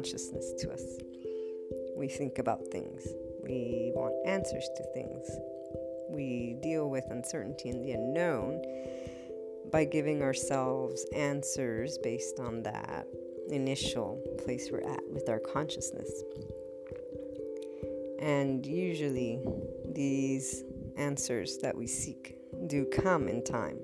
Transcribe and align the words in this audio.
Consciousness 0.00 0.54
to 0.58 0.72
us, 0.72 0.82
we 1.94 2.08
think 2.08 2.38
about 2.38 2.66
things, 2.68 3.06
we 3.42 3.92
want 3.94 4.14
answers 4.26 4.66
to 4.74 4.82
things, 4.94 5.28
we 6.08 6.56
deal 6.62 6.88
with 6.88 7.04
uncertainty 7.10 7.68
and 7.68 7.84
the 7.84 7.90
unknown 7.90 8.62
by 9.70 9.84
giving 9.84 10.22
ourselves 10.22 11.04
answers 11.14 11.98
based 11.98 12.40
on 12.40 12.62
that 12.62 13.06
initial 13.50 14.18
place 14.42 14.70
we're 14.72 14.90
at 14.90 15.02
with 15.12 15.28
our 15.28 15.38
consciousness. 15.38 16.10
And 18.22 18.64
usually, 18.64 19.38
these 19.84 20.64
answers 20.96 21.58
that 21.58 21.76
we 21.76 21.86
seek 21.86 22.38
do 22.68 22.86
come 22.86 23.28
in 23.28 23.44
time. 23.44 23.76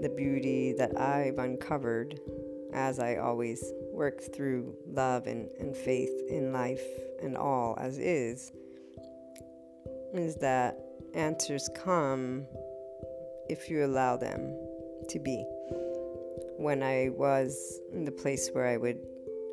The 0.00 0.12
beauty 0.16 0.72
that 0.78 0.98
I've 0.98 1.38
uncovered 1.38 2.18
as 2.72 2.98
I 2.98 3.16
always 3.16 3.62
work 3.94 4.20
through 4.34 4.74
love 4.86 5.26
and, 5.26 5.48
and 5.58 5.76
faith 5.76 6.12
in 6.28 6.52
life 6.52 6.84
and 7.22 7.36
all 7.36 7.76
as 7.80 7.98
is 7.98 8.52
is 10.12 10.36
that 10.36 10.78
answers 11.14 11.68
come 11.74 12.46
if 13.48 13.68
you 13.68 13.84
allow 13.84 14.16
them 14.16 14.56
to 15.08 15.18
be. 15.18 15.44
When 16.56 16.82
I 16.82 17.10
was 17.10 17.80
in 17.92 18.04
the 18.04 18.12
place 18.12 18.48
where 18.52 18.66
I 18.66 18.76
would 18.76 18.98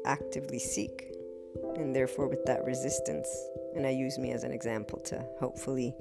actively 0.05 0.59
seek, 0.59 1.11
and 1.75 1.95
therefore 1.95 2.27
with 2.27 2.45
that 2.45 2.63
resistance, 2.63 3.27
and 3.75 3.85
I 3.85 3.89
use 3.89 4.17
me 4.17 4.31
as 4.31 4.43
an 4.43 4.51
example 4.51 4.99
to 5.05 5.25
hopefully 5.39 5.95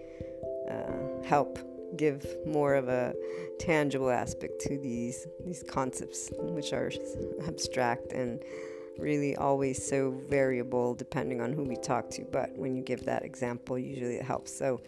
uh, 0.71 1.23
help 1.25 1.59
give 1.97 2.25
more 2.47 2.75
of 2.75 2.89
a 2.89 3.15
tangible 3.59 4.11
aspect 4.11 4.61
to 4.63 4.79
these 4.79 5.27
these 5.45 5.63
concepts, 5.63 6.31
which 6.39 6.73
are 6.73 6.91
abstract 7.47 8.13
and 8.13 8.43
really 8.99 9.35
always 9.37 9.85
so 9.85 10.11
variable 10.29 10.95
depending 10.95 11.41
on 11.41 11.53
who 11.53 11.65
we 11.65 11.77
talk 11.77 12.11
to. 12.11 12.25
But 12.31 12.57
when 12.57 12.75
you 12.77 12.83
give 12.83 13.05
that 13.07 13.25
example, 13.25 13.79
usually 13.79 14.17
it 14.17 14.25
helps. 14.25 14.53
So 14.57 14.81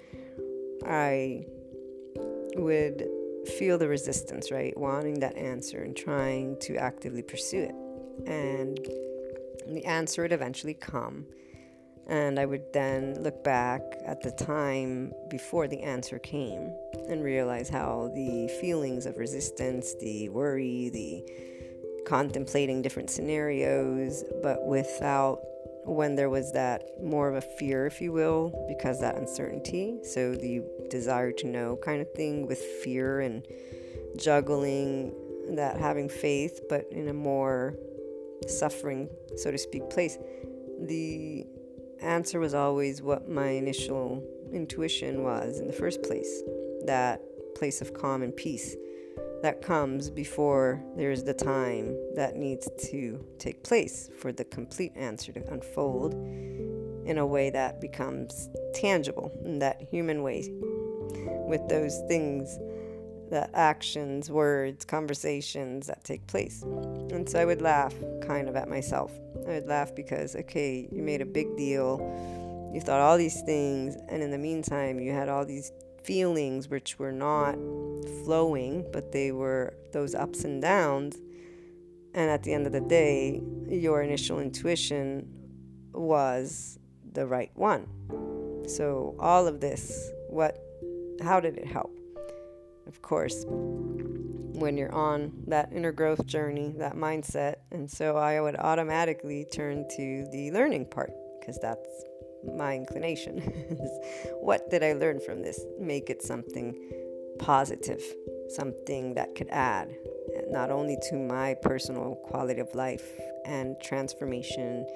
I 0.86 1.46
would 2.56 3.08
feel 3.58 3.78
the 3.78 3.88
resistance, 3.88 4.50
right? 4.50 4.76
Wanting 4.76 5.20
that 5.20 5.36
answer 5.36 5.82
and 5.82 5.96
trying 5.96 6.58
to 6.60 6.76
actively 6.76 7.22
pursue 7.22 7.62
it. 7.62 7.74
And 8.26 8.78
the 9.74 9.84
answer 9.84 10.22
would 10.22 10.32
eventually 10.32 10.74
come. 10.74 11.26
And 12.08 12.38
I 12.38 12.46
would 12.46 12.72
then 12.72 13.22
look 13.22 13.44
back 13.44 13.80
at 14.04 14.22
the 14.22 14.32
time 14.32 15.12
before 15.28 15.68
the 15.68 15.82
answer 15.82 16.18
came 16.18 16.74
and 17.08 17.22
realize 17.22 17.68
how 17.68 18.10
the 18.14 18.48
feelings 18.60 19.06
of 19.06 19.18
resistance, 19.18 19.94
the 20.00 20.28
worry, 20.28 20.90
the 20.90 21.24
contemplating 22.04 22.82
different 22.82 23.10
scenarios, 23.10 24.24
but 24.42 24.66
without 24.66 25.40
when 25.84 26.14
there 26.14 26.30
was 26.30 26.52
that 26.52 26.84
more 27.02 27.28
of 27.28 27.34
a 27.36 27.40
fear, 27.40 27.86
if 27.86 28.00
you 28.00 28.12
will, 28.12 28.52
because 28.68 29.00
that 29.00 29.16
uncertainty. 29.16 29.98
So 30.02 30.34
the 30.34 30.62
desire 30.90 31.32
to 31.32 31.46
know 31.46 31.76
kind 31.82 32.00
of 32.00 32.12
thing 32.12 32.46
with 32.46 32.58
fear 32.58 33.20
and 33.20 33.46
juggling 34.16 35.12
that 35.56 35.78
having 35.78 36.08
faith, 36.08 36.60
but 36.68 36.86
in 36.90 37.08
a 37.08 37.12
more 37.12 37.76
suffering, 38.46 39.08
so 39.36 39.50
to 39.50 39.58
speak, 39.58 39.88
place. 39.90 40.18
The 40.80 41.46
answer 42.02 42.40
was 42.40 42.54
always 42.54 43.02
what 43.02 43.28
my 43.28 43.48
initial 43.48 44.22
intuition 44.52 45.22
was 45.22 45.60
in 45.60 45.66
the 45.66 45.72
first 45.72 46.02
place 46.02 46.42
that 46.84 47.20
place 47.54 47.80
of 47.80 47.94
calm 47.94 48.22
and 48.22 48.36
peace 48.36 48.76
that 49.42 49.62
comes 49.62 50.10
before 50.10 50.82
there's 50.96 51.24
the 51.24 51.34
time 51.34 51.96
that 52.14 52.36
needs 52.36 52.68
to 52.90 53.24
take 53.38 53.62
place 53.62 54.08
for 54.18 54.32
the 54.32 54.44
complete 54.44 54.92
answer 54.96 55.32
to 55.32 55.44
unfold 55.52 56.14
in 57.04 57.18
a 57.18 57.26
way 57.26 57.50
that 57.50 57.80
becomes 57.80 58.48
tangible 58.74 59.32
in 59.44 59.58
that 59.58 59.80
human 59.82 60.22
way 60.22 60.48
with 61.48 61.66
those 61.68 62.00
things 62.08 62.58
that 63.32 63.48
actions, 63.54 64.30
words, 64.30 64.84
conversations 64.84 65.86
that 65.86 66.04
take 66.04 66.26
place. 66.26 66.62
And 66.62 67.26
so 67.26 67.40
I 67.40 67.46
would 67.46 67.62
laugh 67.62 67.94
kind 68.20 68.46
of 68.46 68.56
at 68.56 68.68
myself. 68.68 69.10
I 69.48 69.52
would 69.52 69.66
laugh 69.66 69.94
because, 69.94 70.36
okay, 70.36 70.86
you 70.92 71.02
made 71.02 71.22
a 71.22 71.26
big 71.26 71.56
deal. 71.56 71.98
You 72.74 72.80
thought 72.82 73.00
all 73.00 73.16
these 73.16 73.40
things, 73.40 73.96
and 74.10 74.22
in 74.22 74.30
the 74.30 74.38
meantime, 74.38 75.00
you 75.00 75.12
had 75.12 75.30
all 75.30 75.46
these 75.46 75.72
feelings 76.04 76.68
which 76.68 76.98
were 76.98 77.10
not 77.10 77.54
flowing, 78.22 78.84
but 78.92 79.12
they 79.12 79.32
were 79.32 79.72
those 79.92 80.14
ups 80.14 80.44
and 80.44 80.60
downs. 80.60 81.16
And 82.12 82.30
at 82.30 82.42
the 82.42 82.52
end 82.52 82.66
of 82.66 82.72
the 82.72 82.82
day, 82.82 83.42
your 83.66 84.02
initial 84.02 84.40
intuition 84.40 85.26
was 85.94 86.78
the 87.12 87.26
right 87.26 87.50
one. 87.54 87.86
So 88.68 89.16
all 89.18 89.46
of 89.46 89.60
this, 89.60 90.12
what 90.28 90.58
how 91.22 91.40
did 91.40 91.56
it 91.56 91.66
help? 91.66 91.96
Of 92.86 93.02
course, 93.02 93.44
when 93.48 94.76
you're 94.76 94.94
on 94.94 95.32
that 95.46 95.72
inner 95.72 95.92
growth 95.92 96.26
journey, 96.26 96.74
that 96.78 96.94
mindset, 96.94 97.56
and 97.70 97.90
so 97.90 98.16
I 98.16 98.40
would 98.40 98.56
automatically 98.56 99.46
turn 99.52 99.86
to 99.96 100.28
the 100.30 100.50
learning 100.52 100.86
part 100.86 101.12
because 101.40 101.58
that's 101.60 101.88
my 102.56 102.76
inclination. 102.76 103.38
what 104.40 104.70
did 104.70 104.82
I 104.82 104.92
learn 104.92 105.20
from 105.20 105.42
this? 105.42 105.64
Make 105.78 106.10
it 106.10 106.22
something 106.22 106.74
positive, 107.38 108.02
something 108.48 109.14
that 109.14 109.34
could 109.34 109.48
add 109.50 109.94
not 110.48 110.70
only 110.70 110.96
to 111.08 111.16
my 111.16 111.54
personal 111.54 112.14
quality 112.24 112.60
of 112.60 112.74
life 112.74 113.06
and 113.44 113.76
transformation, 113.82 114.86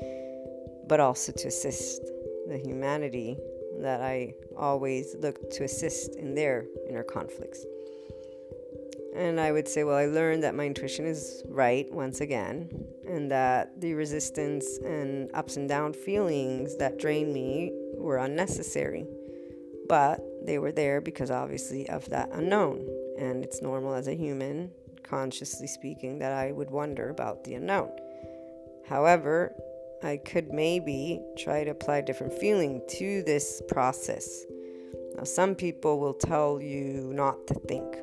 but 0.87 1.01
also 1.01 1.33
to 1.33 1.49
assist 1.49 2.03
the 2.49 2.59
humanity 2.59 3.37
that 3.81 4.01
I 4.01 4.35
always 4.57 5.15
look 5.19 5.51
to 5.51 5.65
assist 5.65 6.17
in 6.17 6.35
their 6.35 6.65
inner 6.89 7.03
conflicts. 7.03 7.65
And 9.17 9.41
I 9.41 9.51
would 9.51 9.67
say, 9.67 9.83
well, 9.83 9.97
I 9.97 10.07
learned 10.07 10.43
that 10.43 10.55
my 10.55 10.67
intuition 10.67 11.07
is 11.07 11.43
right 11.49 11.91
once 11.91 12.21
again, 12.21 12.69
and 13.09 13.31
that 13.31 13.81
the 13.81 13.95
resistance 13.95 14.79
and 14.85 15.31
ups 15.33 15.57
and 15.57 15.67
down 15.67 15.95
feelings 15.95 16.77
that 16.77 16.99
drain 16.99 17.33
me 17.33 17.73
were 17.97 18.19
unnecessary. 18.19 19.07
But 19.89 20.21
they 20.45 20.59
were 20.59 20.73
there 20.73 21.01
because 21.01 21.31
obviously 21.31 21.89
of 21.89 22.11
that 22.11 22.29
unknown. 22.33 22.87
And 23.19 23.43
it's 23.43 23.63
normal 23.63 23.95
as 23.95 24.07
a 24.07 24.15
human, 24.15 24.71
consciously 25.03 25.67
speaking, 25.67 26.19
that 26.19 26.33
I 26.33 26.53
would 26.53 26.71
wonder 26.71 27.09
about 27.09 27.45
the 27.45 27.55
unknown. 27.55 27.91
However, 28.87 29.55
I 30.03 30.19
could 30.19 30.53
maybe 30.53 31.23
try 31.39 31.65
to 31.65 31.71
apply 31.71 32.03
different 32.03 32.35
feeling 32.35 32.83
to 32.99 33.23
this 33.23 33.63
process. 33.67 34.45
Now, 35.17 35.25
some 35.25 35.55
people 35.55 35.99
will 35.99 36.13
tell 36.15 36.61
you 36.61 37.11
not 37.15 37.47
to 37.47 37.55
think. 37.55 37.97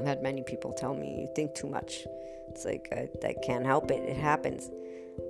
I've 0.00 0.06
had 0.06 0.22
many 0.22 0.42
people 0.42 0.72
tell 0.72 0.94
me, 0.94 1.20
you 1.20 1.28
think 1.36 1.54
too 1.54 1.66
much. 1.66 2.06
It's 2.48 2.64
like, 2.64 2.88
I, 2.90 3.10
I 3.22 3.34
can't 3.44 3.66
help 3.66 3.90
it, 3.90 4.02
it 4.08 4.16
happens. 4.16 4.70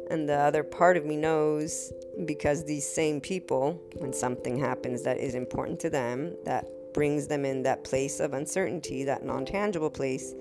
And 0.09 0.29
the 0.29 0.37
other 0.37 0.63
part 0.63 0.97
of 0.97 1.05
me 1.05 1.17
knows 1.17 1.93
because 2.25 2.65
these 2.65 2.89
same 2.89 3.21
people, 3.21 3.83
when 3.97 4.13
something 4.13 4.57
happens 4.57 5.03
that 5.03 5.19
is 5.19 5.35
important 5.35 5.81
to 5.81 5.91
them, 5.91 6.37
that 6.45 6.69
brings 6.95 7.27
them 7.27 7.45
in 7.45 7.65
that 7.65 7.83
place 7.83 8.21
of 8.21 8.33
uncertainty, 8.33 9.03
that 9.03 9.25
non 9.25 9.45
tangible 9.45 9.91
place, 9.91 10.35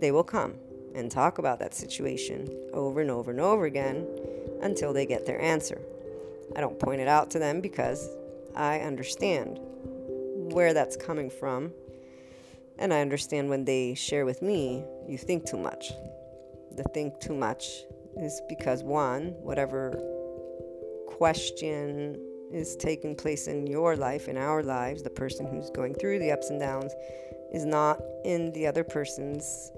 they 0.00 0.10
will 0.10 0.24
come 0.24 0.54
and 0.94 1.10
talk 1.10 1.36
about 1.36 1.58
that 1.58 1.74
situation 1.74 2.48
over 2.72 3.02
and 3.02 3.10
over 3.10 3.32
and 3.32 3.40
over 3.40 3.66
again 3.66 4.06
until 4.62 4.94
they 4.94 5.04
get 5.04 5.26
their 5.26 5.42
answer. 5.42 5.78
I 6.56 6.62
don't 6.62 6.78
point 6.78 7.02
it 7.02 7.08
out 7.08 7.30
to 7.32 7.38
them 7.38 7.60
because 7.60 8.08
I 8.56 8.80
understand 8.80 9.58
where 10.54 10.72
that's 10.72 10.96
coming 10.96 11.28
from. 11.28 11.74
And 12.78 12.92
I 12.92 13.00
understand 13.00 13.48
when 13.48 13.64
they 13.64 13.94
share 13.94 14.24
with 14.24 14.42
me, 14.42 14.84
you 15.08 15.18
think 15.18 15.44
too 15.46 15.56
much. 15.56 15.92
The 16.76 16.84
think 16.94 17.20
too 17.20 17.34
much 17.34 17.84
is 18.16 18.40
because 18.48 18.82
one, 18.82 19.34
whatever 19.40 19.92
question 21.06 22.18
is 22.52 22.76
taking 22.76 23.14
place 23.16 23.46
in 23.46 23.66
your 23.66 23.96
life, 23.96 24.28
in 24.28 24.36
our 24.36 24.62
lives, 24.62 25.02
the 25.02 25.10
person 25.10 25.46
who's 25.46 25.70
going 25.70 25.94
through 25.94 26.18
the 26.18 26.30
ups 26.30 26.50
and 26.50 26.60
downs, 26.60 26.92
is 27.52 27.64
not 27.64 28.00
in 28.24 28.52
the 28.52 28.66
other 28.66 28.84
person's 28.84 29.70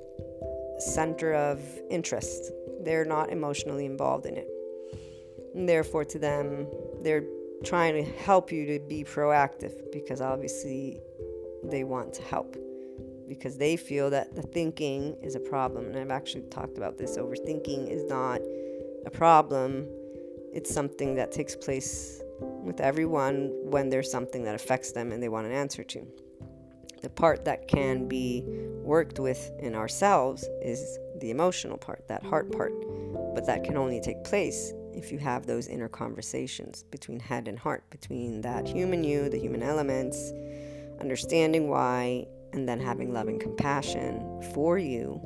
center 0.79 1.35
of 1.35 1.61
interest. 1.91 2.53
They're 2.83 3.05
not 3.05 3.31
emotionally 3.31 3.87
involved 3.87 4.27
in 4.27 4.37
it. 4.37 4.49
And 5.55 5.69
therefore, 5.69 6.05
to 6.05 6.19
them, 6.19 6.67
they're 7.03 7.25
trying 7.65 7.95
to 7.95 8.11
help 8.19 8.53
you 8.53 8.67
to 8.67 8.79
be 8.87 9.05
proactive 9.05 9.91
because 9.93 10.21
obviously 10.21 11.01
they 11.65 11.85
want 11.85 12.13
to 12.15 12.23
help 12.23 12.57
because 13.29 13.57
they 13.57 13.77
feel 13.77 14.11
that 14.11 14.35
the 14.35 14.43
thinking 14.43 15.17
is 15.23 15.35
a 15.35 15.41
problem. 15.41 15.87
And 15.87 15.97
I've 15.97 16.11
actually 16.11 16.43
talked 16.51 16.77
about 16.77 16.99
this. 16.99 17.17
Overthinking 17.17 17.89
is 17.91 18.05
not 18.05 18.41
a 19.07 19.11
problem, 19.11 19.87
it's 20.53 20.73
something 20.73 21.15
that 21.15 21.33
takes 21.33 21.55
place 21.55 22.23
with 22.41 22.81
everyone 22.81 23.53
when 23.63 23.91
there's 23.91 24.11
something 24.11 24.43
that 24.45 24.55
affects 24.55 24.93
them 24.93 25.13
and 25.13 25.23
they 25.23 25.29
want 25.29 25.47
an 25.47 25.53
answer 25.53 25.85
to. 25.85 26.07
The 27.03 27.11
part 27.11 27.45
that 27.45 27.69
can 27.69 28.09
be 28.09 28.43
worked 28.83 29.21
with 29.21 29.53
in 29.61 29.75
ourselves 29.75 30.49
is 30.63 30.99
the 31.21 31.31
emotional 31.31 31.77
part, 31.77 32.09
that 32.09 32.25
heart 32.25 32.51
part. 32.51 32.73
But 33.35 33.47
that 33.47 33.65
can 33.65 33.77
only 33.77 34.01
take 34.01 34.25
place 34.25 34.73
if 34.95 35.13
you 35.13 35.19
have 35.19 35.47
those 35.47 35.69
inner 35.69 35.89
conversations 35.89 36.85
between 36.85 37.21
head 37.21 37.49
and 37.49 37.59
heart, 37.59 37.89
between 37.91 38.41
that 38.41 38.67
human 38.67 39.05
you, 39.05 39.29
the 39.29 39.39
human 39.39 39.63
elements, 39.63 40.33
understanding 41.01 41.69
why, 41.69 42.27
and 42.53 42.69
then 42.69 42.81
having 42.81 43.13
loving 43.13 43.39
compassion 43.39 44.43
for 44.55 44.79
you, 44.79 45.21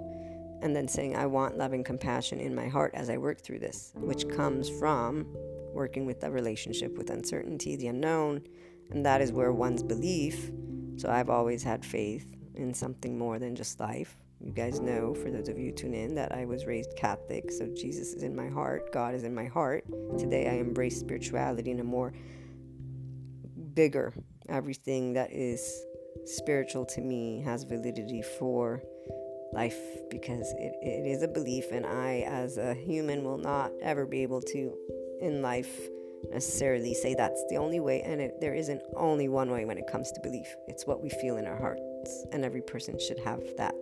and 0.62 0.76
then 0.76 0.88
saying, 0.88 1.16
I 1.16 1.26
want 1.26 1.56
loving 1.56 1.82
compassion 1.82 2.38
in 2.38 2.54
my 2.54 2.68
heart 2.68 2.92
as 2.94 3.08
I 3.08 3.16
work 3.16 3.40
through 3.40 3.60
this, 3.60 3.92
which 3.96 4.28
comes 4.28 4.68
from 4.68 5.26
working 5.72 6.04
with 6.04 6.20
the 6.20 6.30
relationship 6.30 6.98
with 6.98 7.10
uncertainty, 7.10 7.76
the 7.76 7.86
unknown, 7.86 8.42
and 8.90 9.06
that 9.06 9.20
is 9.20 9.32
where 9.32 9.52
one's 9.52 9.82
belief. 9.82 10.50
So 10.96 11.08
I've 11.10 11.30
always 11.30 11.62
had 11.62 11.84
faith 11.84 12.26
in 12.54 12.74
something 12.74 13.16
more 13.16 13.38
than 13.38 13.56
just 13.56 13.80
life. 13.80 14.16
You 14.42 14.52
guys 14.52 14.80
know, 14.80 15.14
for 15.14 15.30
those 15.30 15.48
of 15.48 15.58
you 15.58 15.70
tune 15.70 15.94
in, 15.94 16.14
that 16.16 16.32
I 16.32 16.44
was 16.44 16.66
raised 16.66 16.96
Catholic, 16.96 17.50
so 17.50 17.66
Jesus 17.74 18.14
is 18.14 18.22
in 18.22 18.34
my 18.34 18.48
heart, 18.48 18.92
God 18.92 19.14
is 19.14 19.24
in 19.24 19.34
my 19.34 19.46
heart. 19.46 19.84
Today 20.18 20.48
I 20.48 20.54
embrace 20.54 20.98
spirituality 20.98 21.70
in 21.70 21.80
a 21.80 21.84
more 21.84 22.12
bigger, 23.74 24.12
everything 24.48 25.12
that 25.14 25.30
is 25.32 25.84
spiritual 26.24 26.84
to 26.86 27.00
me 27.00 27.42
has 27.44 27.64
validity 27.64 28.22
for 28.22 28.82
life 29.52 29.78
because 30.10 30.52
it, 30.58 30.74
it 30.82 31.06
is 31.06 31.22
a 31.22 31.28
belief, 31.28 31.66
and 31.72 31.84
I, 31.84 32.24
as 32.26 32.58
a 32.58 32.74
human, 32.74 33.24
will 33.24 33.38
not 33.38 33.72
ever 33.82 34.06
be 34.06 34.22
able 34.22 34.40
to 34.42 34.72
in 35.20 35.42
life 35.42 35.88
necessarily 36.30 36.94
say 36.94 37.14
that's 37.14 37.42
the 37.48 37.56
only 37.56 37.80
way, 37.80 38.02
and 38.02 38.20
it, 38.20 38.40
there 38.40 38.54
isn't 38.54 38.82
only 38.96 39.28
one 39.28 39.50
way 39.50 39.64
when 39.64 39.78
it 39.78 39.86
comes 39.90 40.12
to 40.12 40.20
belief. 40.20 40.46
It's 40.68 40.86
what 40.86 41.02
we 41.02 41.08
feel 41.08 41.36
in 41.36 41.46
our 41.46 41.58
hearts, 41.58 42.26
and 42.32 42.44
every 42.44 42.62
person 42.62 42.98
should 42.98 43.18
have 43.20 43.42
that. 43.56 43.74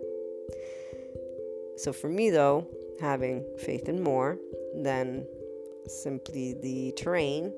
So, 1.77 1.93
for 1.93 2.09
me, 2.09 2.29
though, 2.29 2.67
having 2.99 3.45
faith 3.59 3.87
in 3.87 4.01
more 4.01 4.37
than 4.75 5.25
simply 5.87 6.55
the 6.61 6.91
terrain 6.97 7.53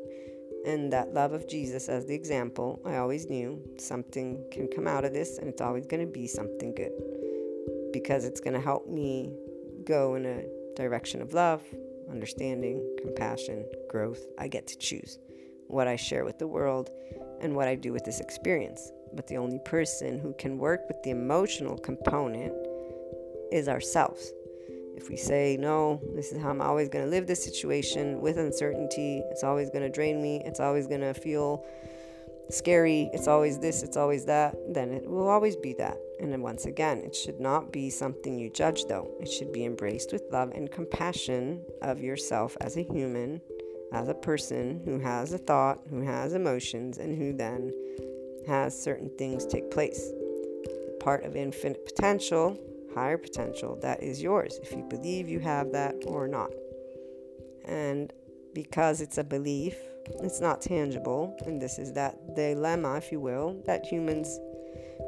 and 0.66 0.92
that 0.94 1.14
love 1.14 1.34
of 1.34 1.48
Jesus 1.48 1.90
as 1.90 2.06
the 2.06 2.14
example, 2.14 2.82
I 2.86 2.98
always 2.98 3.30
knew 3.30 3.62
something 3.78 4.44
can 4.52 4.68
come 4.68 4.88
out 4.88 5.06
of 5.06 5.14
this, 5.14 5.38
and 5.38 5.48
it's 5.48 5.62
always 5.62 5.86
going 5.86 6.06
to 6.06 6.12
be 6.12 6.28
something 6.28 6.74
good 6.76 6.92
because 7.92 8.26
it's 8.26 8.40
going 8.40 8.54
to 8.54 8.60
help 8.60 8.88
me 8.88 9.34
go 9.84 10.16
in 10.16 10.26
a 10.26 10.44
direction 10.76 11.22
of 11.22 11.34
love, 11.34 11.62
understanding, 12.10 12.82
compassion, 13.02 13.66
growth. 13.90 14.26
I 14.38 14.48
get 14.48 14.68
to 14.68 14.78
choose 14.78 15.18
what 15.68 15.88
I 15.88 15.96
share 15.96 16.26
with 16.26 16.38
the 16.38 16.48
world 16.48 16.90
and 17.40 17.56
what 17.56 17.68
I 17.68 17.76
do 17.76 17.94
with 17.94 18.04
this 18.04 18.20
experience. 18.20 18.92
But 19.14 19.28
the 19.28 19.38
only 19.38 19.60
person 19.66 20.20
who 20.20 20.34
can 20.38 20.58
work 20.58 20.82
with 20.88 21.02
the 21.04 21.12
emotional 21.12 21.78
component 21.78 22.54
is 23.52 23.68
ourselves. 23.68 24.32
If 24.96 25.10
we 25.10 25.18
say, 25.18 25.58
no, 25.60 26.02
this 26.16 26.32
is 26.32 26.42
how 26.42 26.50
I'm 26.50 26.62
always 26.62 26.90
going 26.90 27.04
to 27.06 27.10
live 27.10 27.28
this 27.28 27.44
situation 27.44 28.22
with 28.22 28.38
uncertainty, 28.38 29.24
it's 29.32 29.44
always 29.44 29.70
going 29.70 29.84
to 29.84 29.90
drain 29.90 30.22
me, 30.22 30.42
it's 30.46 30.60
always 30.60 30.88
going 30.88 31.02
to 31.02 31.14
feel 31.14 31.66
scary, 32.50 33.10
it's 33.14 33.28
always 33.28 33.58
this, 33.60 33.82
it's 33.82 33.98
always 33.98 34.26
that, 34.26 34.56
then 34.70 34.92
it 34.92 35.10
will 35.10 35.30
always 35.30 35.56
be 35.56 35.74
that. 35.74 35.98
And 36.20 36.32
then 36.32 36.42
once 36.42 36.66
again, 36.66 37.00
it 37.00 37.16
should 37.16 37.40
not 37.40 37.72
be 37.72 37.90
something 37.90 38.38
you 38.38 38.50
judge, 38.50 38.86
though. 38.86 39.10
It 39.20 39.32
should 39.32 39.52
be 39.52 39.66
embraced 39.66 40.12
with 40.12 40.24
love 40.32 40.52
and 40.52 40.70
compassion 40.70 41.64
of 41.82 42.00
yourself 42.00 42.56
as 42.62 42.78
a 42.78 42.84
human, 42.84 43.42
as 43.94 44.08
a 44.08 44.14
person 44.14 44.82
who 44.86 45.00
has 45.00 45.34
a 45.34 45.38
thought, 45.38 45.80
who 45.90 46.02
has 46.02 46.34
emotions, 46.34 46.98
and 46.98 47.18
who 47.18 47.34
then 47.34 47.72
has 48.46 48.80
certain 48.80 49.10
things 49.18 49.46
take 49.46 49.72
place. 49.72 50.12
Part 51.00 51.24
of 51.24 51.36
infinite 51.36 51.86
potential, 51.86 52.60
higher 52.94 53.18
potential, 53.18 53.78
that 53.82 54.02
is 54.02 54.22
yours 54.22 54.60
if 54.62 54.72
you 54.72 54.84
believe 54.90 55.30
you 55.30 55.40
have 55.40 55.72
that 55.72 55.96
or 56.06 56.28
not. 56.28 56.52
And 57.66 58.12
because 58.54 59.02
it's 59.02 59.18
a 59.18 59.24
belief, 59.24 59.76
it's 60.22 60.42
not 60.42 60.62
tangible, 60.62 61.38
and 61.46 61.62
this 61.62 61.78
is 61.78 61.94
that 61.94 62.36
dilemma, 62.36 62.96
if 62.96 63.12
you 63.12 63.20
will, 63.20 63.62
that 63.66 63.86
humans 63.86 64.40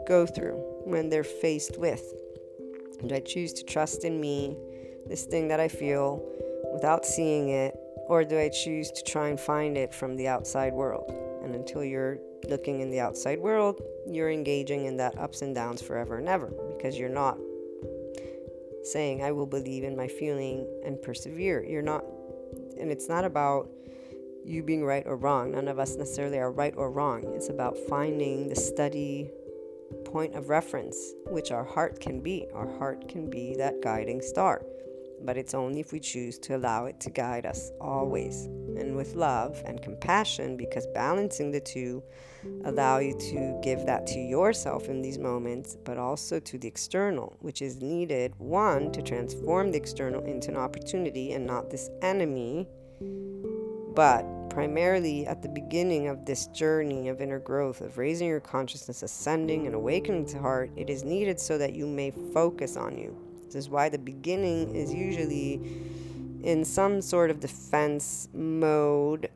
go 0.07 0.25
through 0.25 0.55
when 0.85 1.09
they're 1.09 1.23
faced 1.23 1.77
with. 1.77 2.13
Do 3.05 3.15
I 3.15 3.19
choose 3.19 3.53
to 3.53 3.63
trust 3.63 4.05
in 4.05 4.21
me, 4.21 4.55
this 5.07 5.25
thing 5.25 5.49
that 5.49 5.59
I 5.59 5.67
feel, 5.67 6.23
without 6.71 7.05
seeing 7.05 7.49
it, 7.49 7.75
or 8.07 8.23
do 8.23 8.37
I 8.37 8.49
choose 8.49 8.91
to 8.91 9.03
try 9.03 9.29
and 9.29 9.39
find 9.39 9.77
it 9.77 9.93
from 9.93 10.15
the 10.15 10.27
outside 10.27 10.73
world? 10.73 11.11
And 11.43 11.55
until 11.55 11.83
you're 11.83 12.19
looking 12.49 12.79
in 12.81 12.89
the 12.89 12.99
outside 12.99 13.39
world, 13.39 13.81
you're 14.07 14.29
engaging 14.29 14.85
in 14.85 14.97
that 14.97 15.17
ups 15.17 15.41
and 15.41 15.53
downs 15.53 15.81
forever 15.81 16.17
and 16.17 16.29
ever 16.29 16.53
because 16.75 16.97
you're 16.97 17.09
not 17.09 17.37
saying, 18.83 19.23
I 19.23 19.31
will 19.31 19.45
believe 19.45 19.83
in 19.83 19.95
my 19.95 20.07
feeling 20.07 20.67
and 20.85 21.01
persevere. 21.01 21.63
You're 21.63 21.81
not, 21.81 22.03
and 22.79 22.91
it's 22.91 23.07
not 23.07 23.25
about 23.25 23.69
you 24.45 24.63
being 24.63 24.83
right 24.83 25.03
or 25.05 25.15
wrong. 25.15 25.51
None 25.51 25.67
of 25.67 25.79
us 25.79 25.95
necessarily 25.95 26.37
are 26.37 26.51
right 26.51 26.73
or 26.75 26.91
wrong. 26.91 27.23
It's 27.35 27.49
about 27.49 27.77
finding 27.89 28.49
the 28.49 28.55
steady 28.55 29.31
point 30.05 30.35
of 30.35 30.49
reference, 30.49 31.13
which 31.27 31.51
our 31.51 31.63
heart 31.63 31.99
can 31.99 32.19
be. 32.19 32.47
Our 32.53 32.67
heart 32.77 33.07
can 33.07 33.29
be 33.29 33.55
that 33.57 33.81
guiding 33.81 34.21
star, 34.21 34.63
but 35.25 35.37
it's 35.37 35.53
only 35.53 35.79
if 35.79 35.91
we 35.91 35.99
choose 35.99 36.37
to 36.39 36.55
allow 36.55 36.85
it 36.85 36.99
to 36.99 37.09
guide 37.09 37.45
us 37.45 37.71
always. 37.79 38.45
and 38.75 38.95
with 38.95 39.13
love 39.13 39.61
and 39.67 39.83
compassion 39.83 40.57
because 40.57 40.87
balancing 40.87 41.51
the 41.51 41.59
two 41.59 42.01
allow 42.65 42.97
you 42.97 43.13
to 43.19 43.59
give 43.61 43.85
that 43.85 44.07
to 44.07 44.19
yourself 44.19 44.89
in 44.89 45.01
these 45.01 45.19
moments 45.19 45.77
but 45.85 45.97
also 45.97 46.39
to 46.39 46.57
the 46.57 46.67
external 46.67 47.37
which 47.39 47.61
is 47.61 47.81
needed 47.81 48.33
one 48.39 48.91
to 48.91 49.01
transform 49.01 49.71
the 49.71 49.77
external 49.77 50.23
into 50.25 50.49
an 50.49 50.57
opportunity 50.57 51.33
and 51.33 51.45
not 51.45 51.69
this 51.69 51.89
enemy 52.01 52.67
but 53.95 54.25
primarily 54.49 55.25
at 55.25 55.41
the 55.41 55.49
beginning 55.49 56.07
of 56.07 56.25
this 56.25 56.47
journey 56.47 57.09
of 57.09 57.21
inner 57.21 57.39
growth, 57.39 57.81
of 57.81 57.97
raising 57.97 58.27
your 58.27 58.39
consciousness, 58.39 59.01
ascending 59.01 59.65
and 59.65 59.75
awakening 59.75 60.25
to 60.27 60.39
heart, 60.39 60.69
it 60.75 60.89
is 60.89 61.03
needed 61.03 61.39
so 61.39 61.57
that 61.57 61.73
you 61.73 61.87
may 61.87 62.11
focus 62.33 62.77
on 62.77 62.97
you. 62.97 63.17
This 63.53 63.65
is 63.65 63.69
why 63.69 63.89
the 63.89 63.97
beginning 63.97 64.75
is 64.75 64.93
usually 64.93 65.61
in 66.43 66.65
some 66.65 67.01
sort 67.01 67.29
of 67.29 67.39
defense 67.39 68.27
mode. 68.33 69.29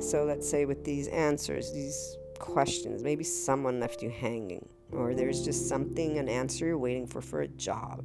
So 0.00 0.24
let's 0.24 0.48
say 0.48 0.64
with 0.64 0.84
these 0.84 1.08
answers, 1.08 1.72
these 1.72 2.16
questions, 2.38 3.02
maybe 3.02 3.24
someone 3.24 3.80
left 3.80 4.02
you 4.02 4.10
hanging, 4.10 4.68
or 4.92 5.14
there's 5.14 5.44
just 5.44 5.68
something, 5.68 6.18
an 6.18 6.28
answer 6.28 6.66
you're 6.66 6.78
waiting 6.78 7.06
for 7.06 7.20
for 7.20 7.42
a 7.42 7.48
job, 7.48 8.04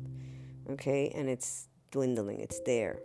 okay, 0.69 1.11
and 1.15 1.29
it's 1.29 1.69
dwindling, 1.91 2.41
it's 2.41 2.59
there 2.65 2.99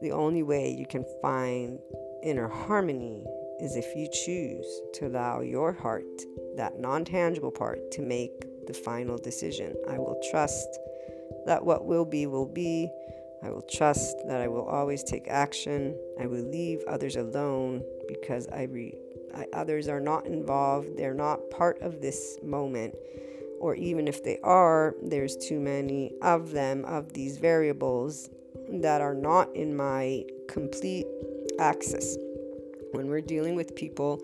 the 0.00 0.12
only 0.12 0.42
way 0.42 0.70
you 0.70 0.86
can 0.86 1.04
find 1.20 1.78
inner 2.22 2.48
harmony 2.48 3.26
is 3.60 3.76
if 3.76 3.94
you 3.94 4.08
choose 4.10 4.80
to 4.94 5.06
allow 5.06 5.40
your 5.40 5.72
heart, 5.72 6.22
that 6.56 6.78
non 6.80 7.04
tangible 7.04 7.50
part, 7.50 7.90
to 7.92 8.02
make 8.02 8.32
the 8.70 8.78
final 8.78 9.18
decision. 9.18 9.74
I 9.88 9.98
will 9.98 10.20
trust 10.30 10.78
that 11.46 11.64
what 11.64 11.86
will 11.86 12.04
be, 12.04 12.26
will 12.26 12.46
be. 12.46 12.88
I 13.42 13.50
will 13.50 13.62
trust 13.62 14.16
that 14.26 14.40
I 14.40 14.48
will 14.48 14.66
always 14.66 15.02
take 15.02 15.26
action. 15.28 15.96
I 16.20 16.26
will 16.26 16.44
leave 16.44 16.80
others 16.86 17.16
alone 17.16 17.82
because 18.06 18.46
I 18.48 18.64
re- 18.64 18.94
I, 19.34 19.46
others 19.52 19.88
are 19.88 20.00
not 20.00 20.26
involved. 20.26 20.96
They're 20.96 21.14
not 21.14 21.50
part 21.50 21.80
of 21.80 22.00
this 22.00 22.38
moment. 22.42 22.94
Or 23.60 23.74
even 23.74 24.06
if 24.06 24.22
they 24.22 24.38
are, 24.42 24.94
there's 25.02 25.36
too 25.36 25.58
many 25.58 26.12
of 26.22 26.52
them, 26.52 26.84
of 26.84 27.12
these 27.12 27.38
variables 27.38 28.30
that 28.68 29.00
are 29.00 29.14
not 29.14 29.54
in 29.56 29.76
my 29.76 30.24
complete 30.48 31.06
access. 31.58 32.16
When 32.92 33.08
we're 33.08 33.20
dealing 33.20 33.54
with 33.54 33.74
people, 33.74 34.20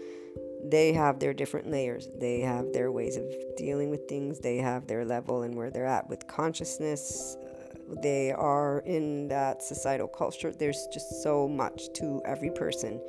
they 0.65 0.93
have 0.93 1.19
their 1.19 1.35
different 1.35 1.71
layers. 1.71 2.09
They 2.19 2.41
have 2.41 2.73
their 2.73 2.91
ways 2.91 3.17
of 3.17 3.25
dealing 3.57 3.91
with 3.91 4.09
things. 4.09 4.41
They 4.41 4.59
have 4.59 4.87
their 4.87 5.05
level 5.05 5.43
and 5.43 5.55
where 5.55 5.71
they're 5.71 5.87
at 5.87 6.09
with 6.09 6.27
consciousness. 6.27 7.37
Uh, 7.41 7.95
they 8.03 8.33
are 8.33 8.81
in 8.81 9.29
that 9.29 9.63
societal 9.63 10.09
culture. 10.09 10.51
There's 10.51 10.87
just 10.93 11.23
so 11.23 11.49
much 11.49 11.93
to 11.95 12.23
every 12.25 12.51
person 12.51 13.01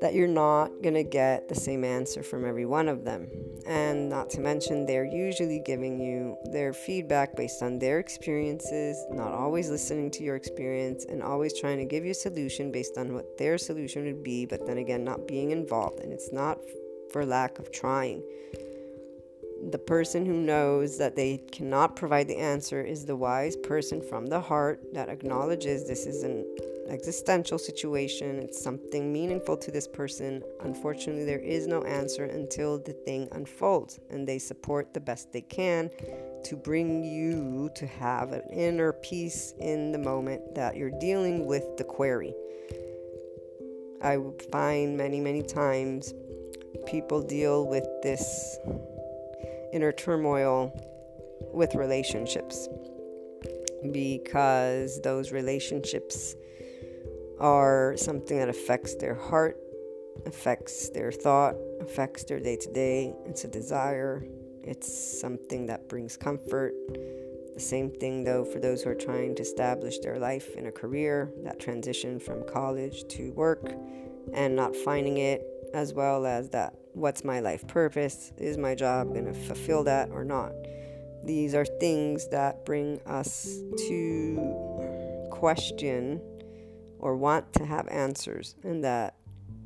that 0.00 0.14
you're 0.14 0.26
not 0.26 0.82
going 0.82 0.94
to 0.94 1.04
get 1.04 1.48
the 1.48 1.54
same 1.54 1.84
answer 1.84 2.22
from 2.22 2.44
every 2.44 2.64
one 2.64 2.88
of 2.88 3.04
them. 3.04 3.28
And 3.66 4.08
not 4.08 4.30
to 4.30 4.40
mention, 4.40 4.86
they're 4.86 5.04
usually 5.04 5.60
giving 5.60 6.00
you 6.00 6.36
their 6.46 6.72
feedback 6.72 7.36
based 7.36 7.62
on 7.62 7.78
their 7.78 7.98
experiences, 7.98 8.96
not 9.10 9.32
always 9.32 9.68
listening 9.68 10.10
to 10.12 10.24
your 10.24 10.36
experience, 10.36 11.04
and 11.04 11.22
always 11.22 11.58
trying 11.58 11.78
to 11.78 11.84
give 11.84 12.04
you 12.04 12.12
a 12.12 12.14
solution 12.14 12.72
based 12.72 12.96
on 12.96 13.12
what 13.12 13.36
their 13.36 13.58
solution 13.58 14.04
would 14.06 14.22
be, 14.22 14.46
but 14.46 14.66
then 14.66 14.78
again, 14.78 15.04
not 15.04 15.28
being 15.28 15.50
involved. 15.50 16.00
And 16.00 16.12
it's 16.12 16.32
not 16.32 16.58
for 17.12 17.26
lack 17.26 17.58
of 17.58 17.70
trying. 17.70 18.22
The 19.70 19.78
person 19.78 20.24
who 20.24 20.32
knows 20.32 20.96
that 20.96 21.16
they 21.16 21.36
cannot 21.52 21.94
provide 21.94 22.28
the 22.28 22.38
answer 22.38 22.80
is 22.80 23.04
the 23.04 23.16
wise 23.16 23.56
person 23.56 24.00
from 24.00 24.26
the 24.26 24.40
heart 24.40 24.80
that 24.94 25.10
acknowledges 25.10 25.86
this 25.86 26.06
is 26.06 26.22
an 26.22 26.46
existential 26.90 27.58
situation, 27.58 28.38
it's 28.38 28.62
something 28.62 29.12
meaningful 29.12 29.56
to 29.56 29.70
this 29.70 29.86
person. 29.86 30.42
Unfortunately, 30.60 31.24
there 31.24 31.38
is 31.38 31.66
no 31.66 31.82
answer 31.82 32.24
until 32.24 32.78
the 32.78 32.92
thing 32.92 33.28
unfolds, 33.32 33.98
and 34.10 34.26
they 34.26 34.38
support 34.38 34.92
the 34.92 35.00
best 35.00 35.32
they 35.32 35.40
can 35.40 35.90
to 36.44 36.56
bring 36.56 37.04
you 37.04 37.70
to 37.74 37.86
have 37.86 38.32
an 38.32 38.42
inner 38.52 38.92
peace 38.92 39.54
in 39.60 39.92
the 39.92 39.98
moment 39.98 40.54
that 40.54 40.76
you're 40.76 40.98
dealing 40.98 41.46
with 41.46 41.76
the 41.76 41.84
query. 41.84 42.34
I 44.02 44.18
find 44.50 44.96
many, 44.96 45.20
many 45.20 45.42
times 45.42 46.14
people 46.86 47.22
deal 47.22 47.66
with 47.66 47.86
this 48.02 48.58
inner 49.72 49.92
turmoil 49.92 50.72
with 51.52 51.74
relationships 51.74 52.68
because 53.92 55.00
those 55.02 55.32
relationships 55.32 56.34
are 57.40 57.94
something 57.96 58.38
that 58.38 58.48
affects 58.48 58.94
their 58.96 59.14
heart, 59.14 59.56
affects 60.26 60.90
their 60.90 61.10
thought, 61.10 61.54
affects 61.80 62.24
their 62.24 62.38
day 62.38 62.56
to 62.56 62.72
day. 62.72 63.14
It's 63.26 63.44
a 63.44 63.48
desire, 63.48 64.24
it's 64.62 65.20
something 65.20 65.66
that 65.66 65.88
brings 65.88 66.16
comfort. 66.16 66.74
The 67.54 67.60
same 67.60 67.90
thing, 67.90 68.24
though, 68.24 68.44
for 68.44 68.58
those 68.60 68.82
who 68.82 68.90
are 68.90 68.94
trying 68.94 69.34
to 69.36 69.42
establish 69.42 69.98
their 69.98 70.18
life 70.18 70.54
in 70.56 70.66
a 70.66 70.72
career, 70.72 71.32
that 71.42 71.58
transition 71.58 72.20
from 72.20 72.46
college 72.46 73.06
to 73.08 73.32
work 73.32 73.72
and 74.32 74.54
not 74.54 74.76
finding 74.76 75.16
it, 75.16 75.42
as 75.72 75.94
well 75.94 76.26
as 76.26 76.50
that 76.50 76.74
what's 76.92 77.24
my 77.24 77.40
life 77.40 77.66
purpose? 77.66 78.32
Is 78.36 78.58
my 78.58 78.74
job 78.74 79.08
going 79.08 79.26
to 79.26 79.32
fulfill 79.32 79.84
that 79.84 80.10
or 80.10 80.24
not? 80.24 80.52
These 81.24 81.54
are 81.54 81.64
things 81.64 82.28
that 82.28 82.64
bring 82.64 83.00
us 83.06 83.60
to 83.88 85.28
question 85.30 86.20
or 87.00 87.16
want 87.16 87.52
to 87.54 87.64
have 87.64 87.88
answers, 87.88 88.54
and 88.62 88.84
that 88.84 89.14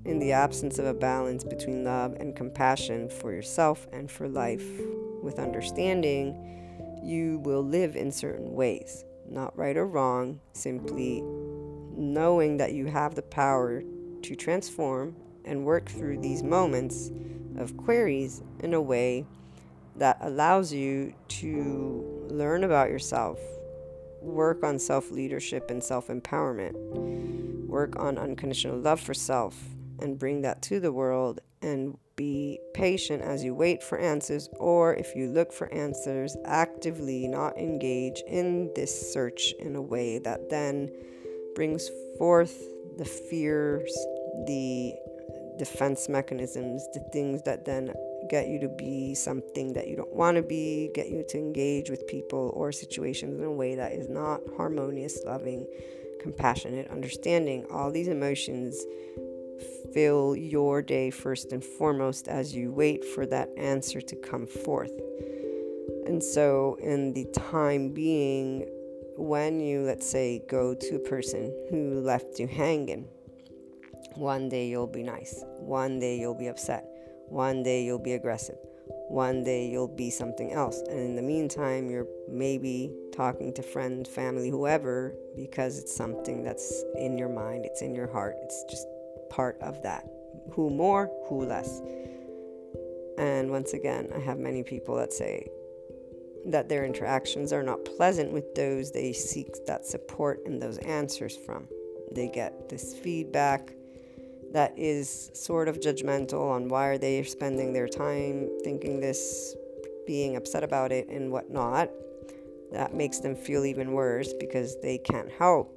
in 0.04 0.18
the 0.18 0.32
absence 0.32 0.78
of 0.78 0.86
a 0.86 0.94
balance 0.94 1.44
between 1.44 1.84
love 1.84 2.14
and 2.14 2.36
compassion 2.36 3.08
for 3.08 3.32
yourself 3.32 3.86
and 3.92 4.10
for 4.10 4.28
life 4.28 4.66
with 5.22 5.38
understanding, 5.38 7.00
you 7.02 7.38
will 7.38 7.62
live 7.62 7.96
in 7.96 8.10
certain 8.12 8.54
ways. 8.54 9.04
Not 9.28 9.56
right 9.56 9.76
or 9.76 9.86
wrong, 9.86 10.40
simply 10.52 11.22
knowing 11.96 12.58
that 12.58 12.72
you 12.72 12.86
have 12.86 13.14
the 13.14 13.22
power 13.22 13.82
to 14.22 14.34
transform 14.34 15.16
and 15.44 15.64
work 15.64 15.88
through 15.88 16.18
these 16.18 16.42
moments 16.42 17.10
of 17.56 17.76
queries 17.76 18.42
in 18.60 18.74
a 18.74 18.80
way 18.80 19.24
that 19.96 20.18
allows 20.20 20.72
you 20.72 21.14
to 21.28 22.26
learn 22.28 22.64
about 22.64 22.90
yourself, 22.90 23.38
work 24.24 24.64
on 24.64 24.78
self 24.78 25.10
leadership 25.10 25.70
and 25.70 25.82
self 25.82 26.08
empowerment, 26.08 26.74
work 27.66 27.96
on 27.96 28.18
unconditional 28.18 28.78
love 28.78 29.00
for 29.00 29.14
self, 29.14 29.56
and 30.00 30.18
bring 30.18 30.42
that 30.42 30.62
to 30.62 30.80
the 30.80 30.92
world 30.92 31.40
and 31.62 31.96
be 32.16 32.60
patient 32.74 33.22
as 33.22 33.42
you 33.42 33.54
wait 33.54 33.82
for 33.82 33.98
answers, 33.98 34.48
or 34.60 34.94
if 34.94 35.16
you 35.16 35.28
look 35.28 35.52
for 35.52 35.72
answers, 35.72 36.36
actively 36.44 37.26
not 37.26 37.56
engage 37.58 38.22
in 38.28 38.70
this 38.76 39.12
search 39.12 39.52
in 39.58 39.74
a 39.74 39.82
way 39.82 40.18
that 40.18 40.50
then 40.50 40.90
brings 41.54 41.88
forth 42.18 42.54
the 42.98 43.04
fears, 43.04 43.92
the 44.46 44.92
defense 45.58 46.08
mechanisms, 46.08 46.86
the 46.94 47.00
things 47.12 47.42
that 47.42 47.64
then 47.64 47.92
get 48.28 48.48
you 48.48 48.58
to 48.60 48.68
be 48.68 49.14
something 49.14 49.72
that 49.74 49.88
you 49.88 49.96
don't 49.96 50.12
want 50.12 50.36
to 50.36 50.42
be, 50.42 50.90
get 50.94 51.08
you 51.08 51.24
to 51.28 51.38
engage 51.38 51.90
with 51.90 52.06
people 52.06 52.52
or 52.54 52.72
situations 52.72 53.38
in 53.38 53.44
a 53.44 53.52
way 53.52 53.74
that 53.74 53.92
is 53.92 54.08
not 54.08 54.40
harmonious, 54.56 55.18
loving, 55.24 55.66
compassionate, 56.20 56.90
understanding. 56.90 57.66
All 57.70 57.90
these 57.90 58.08
emotions 58.08 58.84
fill 59.92 60.34
your 60.34 60.82
day 60.82 61.10
first 61.10 61.52
and 61.52 61.64
foremost 61.64 62.28
as 62.28 62.54
you 62.54 62.72
wait 62.72 63.04
for 63.04 63.26
that 63.26 63.48
answer 63.56 64.00
to 64.00 64.16
come 64.16 64.46
forth. 64.46 64.92
And 66.06 66.22
so, 66.22 66.76
in 66.82 67.12
the 67.12 67.24
time 67.26 67.90
being, 67.90 68.68
when 69.16 69.60
you, 69.60 69.82
let's 69.82 70.08
say, 70.08 70.42
go 70.48 70.74
to 70.74 70.96
a 70.96 70.98
person 70.98 71.54
who 71.70 72.00
left 72.00 72.38
you 72.38 72.46
hanging, 72.46 73.08
one 74.16 74.48
day 74.48 74.68
you'll 74.68 74.86
be 74.86 75.02
nice, 75.02 75.42
one 75.58 75.98
day 75.98 76.18
you'll 76.18 76.34
be 76.34 76.48
upset, 76.48 76.84
one 77.28 77.62
day 77.62 77.84
you'll 77.84 77.98
be 77.98 78.12
aggressive. 78.12 78.56
One 79.08 79.44
day 79.44 79.68
you'll 79.68 79.88
be 79.88 80.10
something 80.10 80.52
else. 80.52 80.80
And 80.88 80.98
in 80.98 81.16
the 81.16 81.22
meantime, 81.22 81.90
you're 81.90 82.06
maybe 82.28 82.92
talking 83.12 83.52
to 83.54 83.62
friends, 83.62 84.08
family, 84.08 84.50
whoever, 84.50 85.14
because 85.36 85.78
it's 85.78 85.94
something 85.94 86.42
that's 86.42 86.84
in 86.96 87.18
your 87.18 87.28
mind, 87.28 87.64
it's 87.64 87.82
in 87.82 87.94
your 87.94 88.10
heart, 88.10 88.36
it's 88.42 88.64
just 88.70 88.86
part 89.30 89.58
of 89.60 89.82
that. 89.82 90.06
Who 90.52 90.70
more, 90.70 91.10
who 91.28 91.44
less. 91.44 91.80
And 93.18 93.50
once 93.50 93.72
again, 93.72 94.10
I 94.14 94.18
have 94.20 94.38
many 94.38 94.62
people 94.62 94.96
that 94.96 95.12
say 95.12 95.46
that 96.46 96.68
their 96.68 96.84
interactions 96.84 97.52
are 97.52 97.62
not 97.62 97.84
pleasant 97.84 98.32
with 98.32 98.54
those 98.54 98.90
they 98.90 99.12
seek 99.12 99.64
that 99.66 99.86
support 99.86 100.40
and 100.46 100.60
those 100.60 100.78
answers 100.78 101.36
from. 101.36 101.68
They 102.12 102.28
get 102.28 102.68
this 102.68 102.94
feedback 102.94 103.72
that 104.54 104.72
is 104.78 105.30
sort 105.34 105.68
of 105.68 105.80
judgmental 105.80 106.50
on 106.50 106.68
why 106.68 106.86
are 106.86 106.98
they 106.98 107.22
spending 107.24 107.74
their 107.74 107.88
time 107.88 108.48
thinking 108.64 109.00
this, 109.00 109.54
being 110.06 110.36
upset 110.36 110.64
about 110.64 110.90
it, 110.90 111.08
and 111.08 111.30
whatnot. 111.30 111.90
That 112.72 112.94
makes 112.94 113.18
them 113.18 113.36
feel 113.36 113.66
even 113.66 113.92
worse 113.92 114.32
because 114.32 114.80
they 114.80 114.96
can't 114.96 115.30
help 115.30 115.74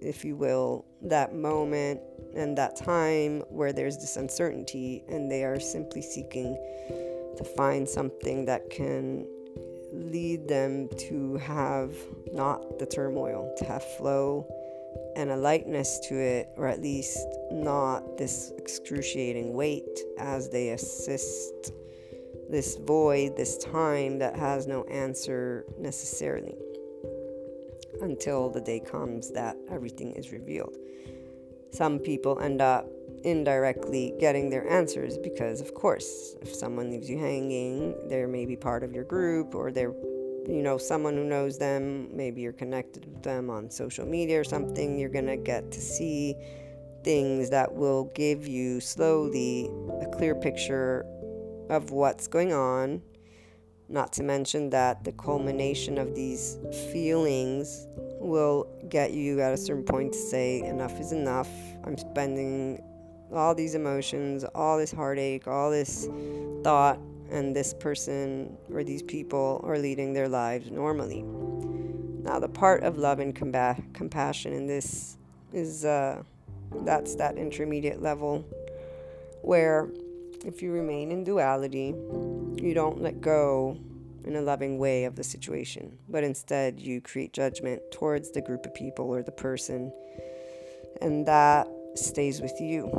if 0.00 0.24
you 0.24 0.36
will, 0.36 0.84
that 1.02 1.34
moment 1.34 2.00
and 2.34 2.56
that 2.58 2.76
time 2.76 3.40
where 3.48 3.72
there's 3.72 3.96
this 3.96 4.16
uncertainty, 4.16 5.02
and 5.08 5.30
they 5.30 5.44
are 5.44 5.60
simply 5.60 6.02
seeking 6.02 6.54
to 7.36 7.44
find 7.56 7.88
something 7.88 8.44
that 8.44 8.70
can 8.70 9.26
lead 9.92 10.46
them 10.48 10.88
to 10.98 11.36
have 11.36 11.94
not 12.32 12.78
the 12.78 12.86
turmoil, 12.86 13.52
to 13.58 13.64
have 13.64 13.82
flow 13.96 14.46
and 15.18 15.32
a 15.32 15.36
lightness 15.36 15.98
to 16.08 16.14
it, 16.16 16.48
or 16.56 16.68
at 16.68 16.80
least 16.80 17.26
not 17.50 18.16
this 18.16 18.52
excruciating 18.56 19.52
weight 19.52 20.00
as 20.16 20.48
they 20.48 20.70
assist 20.70 21.72
this 22.48 22.76
void, 22.76 23.36
this 23.36 23.58
time 23.58 24.20
that 24.20 24.36
has 24.36 24.68
no 24.68 24.84
answer 24.84 25.66
necessarily 25.76 26.54
until 28.00 28.48
the 28.48 28.60
day 28.60 28.78
comes 28.78 29.32
that 29.32 29.56
everything 29.68 30.12
is 30.12 30.30
revealed. 30.30 30.76
Some 31.72 31.98
people 31.98 32.38
end 32.38 32.62
up 32.62 32.86
indirectly 33.24 34.14
getting 34.20 34.48
their 34.48 34.70
answers 34.70 35.18
because, 35.18 35.60
of 35.60 35.74
course, 35.74 36.36
if 36.40 36.54
someone 36.54 36.90
leaves 36.90 37.10
you 37.10 37.18
hanging, 37.18 37.94
they're 38.08 38.28
maybe 38.28 38.54
part 38.54 38.84
of 38.84 38.94
your 38.94 39.04
group 39.04 39.56
or 39.56 39.72
they're, 39.72 39.92
you 40.48 40.62
know, 40.62 40.78
someone 40.78 41.14
who 41.14 41.24
knows 41.24 41.58
them. 41.58 42.08
Maybe 42.16 42.40
you're 42.40 42.52
connected 42.52 43.04
with 43.04 43.22
them 43.22 43.50
on 43.50 43.70
social 43.70 44.06
media 44.06 44.40
or 44.40 44.44
something. 44.44 44.98
You're 44.98 45.10
going 45.10 45.26
to 45.26 45.36
get 45.36 45.70
to 45.70 45.80
see 45.80 46.34
things 47.04 47.50
that 47.50 47.72
will 47.72 48.10
give 48.14 48.48
you 48.48 48.80
slowly 48.80 49.70
a 50.00 50.06
clear 50.16 50.34
picture 50.34 51.04
of 51.70 51.90
what's 51.90 52.26
going 52.26 52.52
on 52.52 53.02
not 53.88 54.12
to 54.12 54.22
mention 54.22 54.70
that 54.70 55.02
the 55.04 55.12
culmination 55.12 55.98
of 55.98 56.14
these 56.14 56.58
feelings 56.92 57.86
will 58.20 58.68
get 58.88 59.12
you 59.12 59.40
at 59.40 59.52
a 59.52 59.56
certain 59.56 59.84
point 59.84 60.12
to 60.12 60.18
say, 60.18 60.60
enough 60.60 61.00
is 61.00 61.12
enough. 61.12 61.48
I'm 61.84 61.96
spending 61.96 62.82
all 63.32 63.54
these 63.54 63.74
emotions, 63.74 64.44
all 64.54 64.78
this 64.78 64.92
heartache, 64.92 65.46
all 65.46 65.70
this 65.70 66.08
thought, 66.62 66.98
and 67.30 67.54
this 67.54 67.74
person 67.74 68.56
or 68.72 68.84
these 68.84 69.02
people 69.02 69.60
are 69.64 69.78
leading 69.78 70.12
their 70.12 70.28
lives 70.28 70.70
normally. 70.70 71.22
Now, 72.22 72.38
the 72.38 72.48
part 72.48 72.82
of 72.82 72.98
love 72.98 73.20
and 73.20 73.34
compa- 73.34 73.82
compassion 73.94 74.52
in 74.52 74.66
this 74.66 75.16
is 75.52 75.84
uh, 75.84 76.22
that's 76.84 77.14
that 77.16 77.36
intermediate 77.36 78.02
level 78.02 78.44
where 79.42 79.88
if 80.44 80.62
you 80.62 80.72
remain 80.72 81.10
in 81.10 81.24
duality, 81.24 81.94
you 82.62 82.72
don't 82.74 83.00
let 83.00 83.20
go 83.20 83.78
in 84.24 84.36
a 84.36 84.42
loving 84.42 84.78
way 84.78 85.04
of 85.04 85.16
the 85.16 85.24
situation, 85.24 85.96
but 86.08 86.22
instead 86.22 86.78
you 86.78 87.00
create 87.00 87.32
judgment 87.32 87.80
towards 87.90 88.30
the 88.30 88.42
group 88.42 88.66
of 88.66 88.74
people 88.74 89.06
or 89.06 89.22
the 89.22 89.32
person, 89.32 89.92
and 91.00 91.26
that 91.26 91.66
stays 91.94 92.40
with 92.40 92.60
you. 92.60 92.90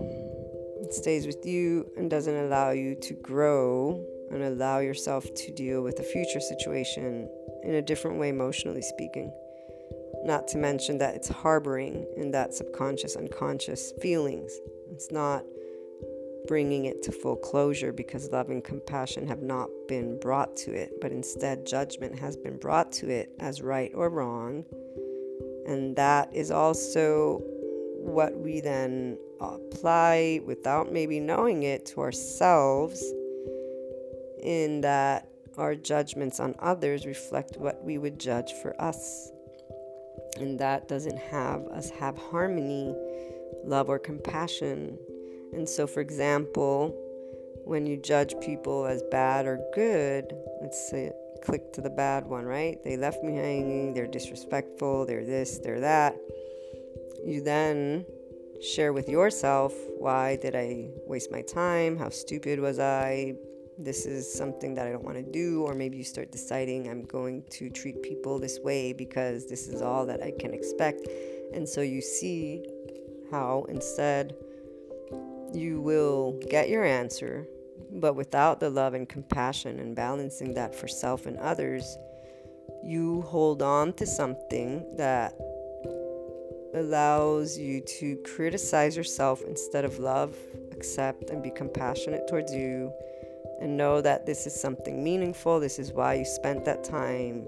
It 0.82 0.94
stays 0.94 1.28
with 1.28 1.46
you 1.46 1.90
and 1.98 2.10
doesn't 2.10 2.36
allow 2.36 2.72
you 2.72 2.96
to 2.96 3.14
grow 3.14 4.04
and 4.32 4.44
allow 4.44 4.80
yourself 4.80 5.26
to 5.34 5.52
deal 5.54 5.82
with 5.82 6.00
a 6.00 6.04
future 6.04 6.40
situation 6.40 7.30
in 7.64 7.76
a 7.76 7.82
different 7.82 8.20
way, 8.20 8.30
emotionally 8.30 8.82
speaking. 8.82 9.32
Not 10.24 10.48
to 10.50 10.58
mention 10.58 10.98
that 10.98 11.16
it's 11.16 11.30
harboring 11.30 12.06
in 12.18 12.32
that 12.32 12.54
subconscious, 12.54 13.16
unconscious 13.16 13.94
feelings. 14.02 14.52
It's 14.92 15.12
not 15.12 15.44
bringing 16.48 16.86
it 16.86 17.04
to 17.04 17.12
full 17.12 17.36
closure 17.36 17.94
because 17.94 18.32
love 18.32 18.50
and 18.50 18.64
compassion 18.64 19.28
have 19.28 19.42
not 19.42 19.70
been 19.88 20.20
brought 20.20 20.58
to 20.58 20.74
it, 20.74 20.92
but 21.00 21.12
instead 21.12 21.66
judgment 21.66 22.18
has 22.18 22.36
been 22.36 22.58
brought 22.58 22.92
to 22.92 23.10
it 23.10 23.32
as 23.40 23.62
right 23.62 23.92
or 23.94 24.10
wrong. 24.10 24.66
And 25.68 25.96
that 25.96 26.36
is 26.36 26.50
also 26.52 27.42
what 28.00 28.36
we 28.36 28.62
then 28.62 29.18
apply 29.40 30.42
without 30.46 30.92
maybe 30.92 31.20
knowing 31.20 31.64
it 31.64 31.86
to 31.86 32.02
ourselves, 32.02 33.04
in 34.42 34.82
that 34.82 35.28
our 35.58 35.76
judgments 35.76 36.40
on 36.40 36.56
others 36.60 37.06
reflect 37.06 37.58
what 37.58 37.84
we 37.84 37.98
would 37.98 38.20
judge 38.20 38.54
for 38.62 38.80
us. 38.82 39.32
And 40.38 40.60
that 40.60 40.88
doesn't 40.88 41.18
have 41.18 41.66
us 41.68 41.90
have 41.90 42.18
harmony, 42.18 42.96
love, 43.64 43.90
or 43.90 44.00
compassion 44.00 44.98
and 45.54 45.68
so, 45.68 45.88
for 45.88 46.02
example, 46.02 46.96
when 47.66 47.86
you 47.86 47.98
judge 47.98 48.36
people 48.42 48.86
as 48.86 49.02
bad 49.12 49.46
or 49.46 49.60
good, 49.74 50.34
let's 50.62 50.90
say 50.90 51.12
click 51.44 51.74
to 51.74 51.82
the 51.82 51.90
bad 51.90 52.26
one, 52.26 52.46
right? 52.46 52.78
They 52.84 52.98
left 52.98 53.24
me 53.24 53.36
hanging, 53.36 53.94
they're 53.94 54.08
disrespectful, 54.08 55.06
they're 55.06 55.26
this, 55.26 55.60
they're 55.60 55.80
that. 55.80 56.16
You 57.26 57.42
then 57.42 58.06
share 58.62 58.94
with 58.94 59.08
yourself 59.08 59.74
why 59.98 60.36
did 60.36 60.56
I 60.56 60.90
waste 61.08 61.32
my 61.32 61.42
time? 61.42 61.98
How 61.98 62.10
stupid 62.10 62.60
was 62.60 62.80
I? 62.80 63.36
This 63.82 64.06
is 64.06 64.32
something 64.32 64.76
that 64.76 64.88
I 64.88 64.92
don't 64.92 65.06
want 65.06 65.18
to 65.18 65.32
do. 65.32 65.64
Or 65.64 65.74
maybe 65.74 65.98
you 65.98 66.04
start 66.04 66.32
deciding 66.32 66.90
I'm 66.90 67.06
going 67.06 67.44
to 67.52 67.70
treat 67.70 68.04
people 68.04 68.38
this 68.38 68.60
way 68.60 68.92
because 68.92 69.48
this 69.48 69.68
is 69.68 69.82
all 69.82 70.06
that 70.06 70.22
I 70.22 70.32
can 70.38 70.54
expect. 70.54 71.08
And 71.54 71.68
so 71.68 71.82
you 71.82 72.02
see 72.02 72.66
how 73.32 73.66
instead 73.70 74.36
you 75.54 75.80
will 75.82 76.40
get 76.50 76.70
your 76.70 76.84
answer, 76.84 77.48
but 77.94 78.16
without 78.16 78.60
the 78.60 78.70
love 78.70 78.94
and 78.94 79.08
compassion 79.08 79.80
and 79.80 79.96
balancing 79.96 80.54
that 80.56 80.76
for 80.76 80.88
self 80.88 81.26
and 81.26 81.38
others, 81.38 81.98
you 82.84 83.22
hold 83.22 83.62
on 83.62 83.94
to 83.94 84.06
something 84.06 84.86
that 84.98 85.34
allows 86.76 87.58
you 87.58 87.82
to 87.82 88.16
criticize 88.18 88.96
yourself 88.96 89.42
instead 89.48 89.86
of 89.86 89.98
love, 90.00 90.36
accept, 90.72 91.30
and 91.30 91.42
be 91.42 91.50
compassionate 91.50 92.28
towards 92.28 92.54
you, 92.54 92.92
and 93.60 93.78
know 93.78 94.02
that 94.02 94.26
this 94.26 94.48
is 94.48 94.60
something 94.60 95.04
meaningful. 95.04 95.60
This 95.60 95.80
is 95.80 95.92
why 95.92 96.16
you 96.16 96.26
spent 96.26 96.66
that 96.66 96.84
time, 96.84 97.46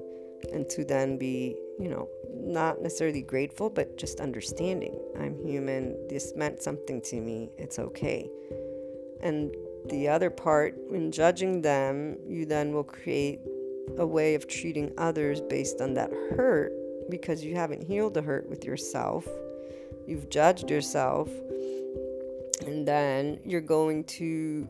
and 0.52 0.69
to 0.69 0.84
then 0.84 1.17
be, 1.17 1.56
you 1.80 1.89
know, 1.89 2.08
not 2.34 2.82
necessarily 2.82 3.21
grateful, 3.21 3.69
but 3.69 3.97
just 3.97 4.19
understanding. 4.19 5.00
I'm 5.19 5.38
human. 5.45 6.08
This 6.08 6.34
meant 6.36 6.62
something 6.62 7.02
to 7.02 7.21
me. 7.21 7.50
It's 7.58 7.80
okay. 7.80 8.30
And 9.21 9.54
the 9.89 10.08
other 10.08 10.30
part, 10.30 10.76
in 10.91 11.12
judging 11.12 11.62
them, 11.62 12.17
you 12.28 12.45
then 12.45 12.74
will 12.74 12.84
create 12.84 13.39
a 13.97 14.06
way 14.06 14.36
of 14.36 14.47
treating 14.47 14.91
others 14.97 15.41
based 15.41 15.82
on 15.82 15.93
that 15.95 16.12
hurt 16.36 16.71
because 17.10 17.43
you 17.43 17.56
haven't 17.56 17.84
healed 17.84 18.13
the 18.13 18.21
hurt 18.21 18.50
with 18.50 18.63
yourself. 18.63 19.28
You've 20.08 20.30
judged 20.30 20.69
yourself. 20.69 21.30
And 22.65 22.88
then 22.88 23.39
you're 23.43 23.60
going 23.62 24.04
to 24.04 24.67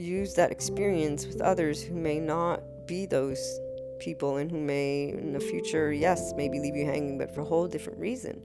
use 0.00 0.34
that 0.34 0.50
experience 0.50 1.26
with 1.26 1.40
others 1.40 1.82
who 1.82 1.94
may 1.94 2.20
not 2.20 2.62
be 2.86 3.06
those 3.06 3.60
people 3.98 4.36
and 4.36 4.50
who 4.50 4.58
may 4.58 5.10
in 5.10 5.32
the 5.32 5.40
future, 5.40 5.92
yes, 5.92 6.32
maybe 6.36 6.60
leave 6.60 6.76
you 6.76 6.86
hanging, 6.86 7.18
but 7.18 7.34
for 7.34 7.40
a 7.42 7.44
whole 7.44 7.66
different 7.66 7.98
reason. 7.98 8.42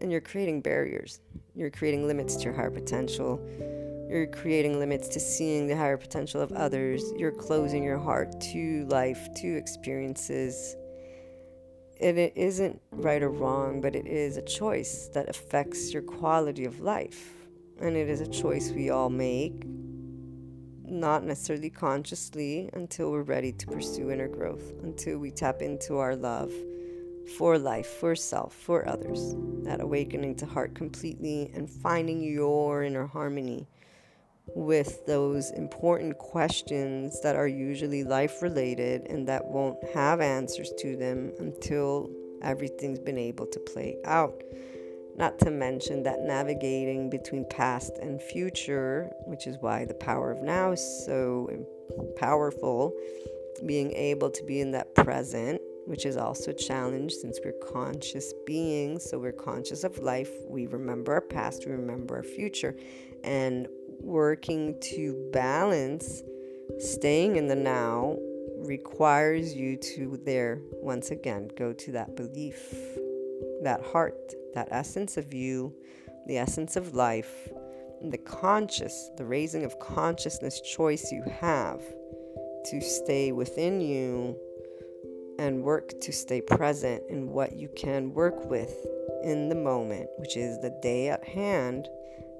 And 0.00 0.10
you're 0.10 0.20
creating 0.20 0.62
barriers. 0.62 1.20
You're 1.54 1.70
creating 1.70 2.06
limits 2.06 2.36
to 2.36 2.44
your 2.44 2.54
higher 2.54 2.70
potential. 2.70 3.38
You're 4.08 4.26
creating 4.26 4.78
limits 4.78 5.08
to 5.08 5.20
seeing 5.20 5.66
the 5.66 5.76
higher 5.76 5.98
potential 5.98 6.40
of 6.40 6.52
others. 6.52 7.02
You're 7.16 7.30
closing 7.32 7.84
your 7.84 7.98
heart 7.98 8.40
to 8.52 8.86
life, 8.86 9.28
to 9.36 9.56
experiences. 9.56 10.74
And 12.00 12.18
it 12.18 12.32
isn't 12.34 12.80
right 12.90 13.22
or 13.22 13.30
wrong, 13.30 13.82
but 13.82 13.94
it 13.94 14.06
is 14.06 14.38
a 14.38 14.42
choice 14.42 15.10
that 15.12 15.28
affects 15.28 15.92
your 15.92 16.02
quality 16.02 16.64
of 16.64 16.80
life. 16.80 17.34
And 17.78 17.96
it 17.96 18.08
is 18.08 18.20
a 18.20 18.26
choice 18.26 18.72
we 18.72 18.90
all 18.90 19.10
make 19.10 19.64
not 20.90 21.24
necessarily 21.24 21.70
consciously 21.70 22.68
until 22.72 23.10
we're 23.10 23.22
ready 23.22 23.52
to 23.52 23.66
pursue 23.66 24.10
inner 24.10 24.28
growth, 24.28 24.72
until 24.82 25.18
we 25.18 25.30
tap 25.30 25.62
into 25.62 25.98
our 25.98 26.16
love 26.16 26.52
for 27.36 27.58
life, 27.58 27.86
for 27.86 28.16
self, 28.16 28.54
for 28.54 28.88
others. 28.88 29.34
That 29.62 29.80
awakening 29.80 30.36
to 30.36 30.46
heart 30.46 30.74
completely 30.74 31.50
and 31.54 31.70
finding 31.70 32.22
your 32.22 32.82
inner 32.82 33.06
harmony 33.06 33.68
with 34.54 35.06
those 35.06 35.50
important 35.52 36.18
questions 36.18 37.20
that 37.20 37.36
are 37.36 37.46
usually 37.46 38.02
life 38.04 38.42
related 38.42 39.06
and 39.08 39.28
that 39.28 39.44
won't 39.44 39.78
have 39.94 40.20
answers 40.20 40.72
to 40.78 40.96
them 40.96 41.32
until 41.38 42.10
everything's 42.42 42.98
been 42.98 43.18
able 43.18 43.46
to 43.46 43.60
play 43.60 43.96
out. 44.04 44.42
Not 45.20 45.38
to 45.40 45.50
mention 45.50 46.02
that 46.04 46.20
navigating 46.20 47.10
between 47.10 47.44
past 47.50 47.98
and 47.98 48.22
future, 48.22 49.10
which 49.26 49.46
is 49.46 49.58
why 49.60 49.84
the 49.84 49.92
power 49.92 50.32
of 50.32 50.42
now 50.42 50.72
is 50.72 51.04
so 51.04 51.50
powerful, 52.16 52.94
being 53.66 53.92
able 53.92 54.30
to 54.30 54.42
be 54.44 54.62
in 54.62 54.70
that 54.70 54.94
present, 54.94 55.60
which 55.84 56.06
is 56.06 56.16
also 56.16 56.52
a 56.52 56.54
challenge 56.54 57.12
since 57.12 57.38
we're 57.44 57.52
conscious 57.52 58.32
beings. 58.46 59.10
So 59.10 59.18
we're 59.18 59.32
conscious 59.32 59.84
of 59.84 59.98
life. 59.98 60.30
We 60.48 60.66
remember 60.66 61.12
our 61.12 61.20
past, 61.20 61.66
we 61.66 61.72
remember 61.72 62.16
our 62.16 62.22
future. 62.22 62.74
And 63.22 63.68
working 64.00 64.80
to 64.94 65.28
balance 65.34 66.22
staying 66.78 67.36
in 67.36 67.46
the 67.46 67.56
now 67.56 68.16
requires 68.60 69.54
you 69.54 69.76
to 69.76 70.18
there 70.24 70.62
once 70.80 71.10
again 71.10 71.50
go 71.58 71.74
to 71.74 71.92
that 71.92 72.16
belief 72.16 72.72
that 73.62 73.82
heart 73.82 74.34
that 74.54 74.68
essence 74.70 75.16
of 75.16 75.32
you, 75.32 75.74
the 76.26 76.38
essence 76.38 76.76
of 76.76 76.94
life, 76.94 77.48
the 78.02 78.18
conscious, 78.18 79.10
the 79.16 79.24
raising 79.24 79.64
of 79.64 79.78
consciousness 79.78 80.60
choice 80.60 81.12
you 81.12 81.22
have 81.40 81.80
to 82.64 82.80
stay 82.80 83.32
within 83.32 83.80
you 83.80 84.36
and 85.38 85.62
work 85.62 85.98
to 86.00 86.12
stay 86.12 86.40
present 86.40 87.02
in 87.08 87.30
what 87.30 87.56
you 87.56 87.68
can 87.76 88.12
work 88.12 88.44
with 88.50 88.86
in 89.22 89.48
the 89.48 89.54
moment, 89.54 90.08
which 90.18 90.36
is 90.36 90.58
the 90.60 90.76
day 90.82 91.08
at 91.08 91.26
hand, 91.26 91.88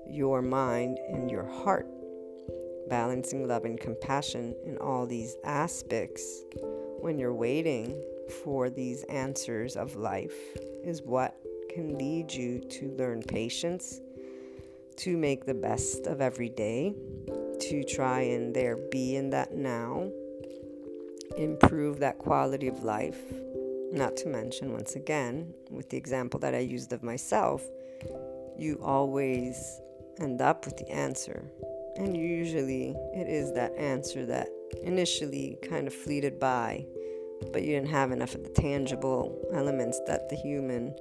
your 0.07 0.43
mind 0.43 0.99
and 1.09 1.31
your 1.31 1.45
heart. 1.45 1.87
Balancing 2.89 3.47
love 3.47 3.65
and 3.65 3.81
compassion 3.81 4.55
in 4.67 4.77
all 4.79 5.07
these 5.07 5.37
aspects 5.45 6.43
when 7.01 7.19
you're 7.19 7.35
waiting 7.35 8.03
for 8.45 8.69
these 8.69 9.05
answers 9.05 9.77
of 9.77 9.97
life 9.97 10.37
is 10.85 11.03
what 11.03 11.40
can 11.71 11.97
lead 11.97 12.33
you 12.33 12.61
to 12.61 12.95
learn 12.99 13.23
patience, 13.23 14.01
to 14.97 15.17
make 15.17 15.47
the 15.47 15.55
best 15.55 16.07
of 16.07 16.21
every 16.21 16.49
day, 16.49 16.95
to 17.61 17.85
try 17.85 18.21
and 18.21 18.55
there 18.55 18.77
be 18.91 19.17
in 19.17 19.31
that 19.31 19.55
now, 19.55 20.11
improve 21.37 22.01
that 22.01 22.19
quality 22.19 22.67
of 22.67 22.83
life. 22.83 23.21
Not 23.93 24.17
to 24.19 24.29
mention, 24.29 24.73
once 24.73 24.97
again, 24.97 25.55
with 25.71 25.91
the 25.91 25.97
example 25.97 26.41
that 26.41 26.55
I 26.55 26.59
used 26.59 26.93
of 26.93 27.03
myself, 27.03 27.63
you 28.57 28.81
always 28.83 29.81
end 30.21 30.41
up 30.41 30.65
with 30.65 30.77
the 30.77 30.89
answer. 30.91 31.51
And 31.97 32.17
usually 32.17 32.95
it 33.15 33.29
is 33.29 33.53
that 33.55 33.73
answer 33.77 34.27
that 34.27 34.49
initially 34.83 35.59
kind 35.69 35.87
of 35.87 35.95
fleeted 35.95 36.39
by, 36.39 36.87
but 37.53 37.63
you 37.63 37.75
didn't 37.75 37.89
have 37.89 38.13
enough 38.13 38.35
of 38.35 38.45
the 38.45 38.51
tangible 38.51 39.39
elements 39.53 40.01
that 40.07 40.29
the 40.29 40.37
human 40.37 40.95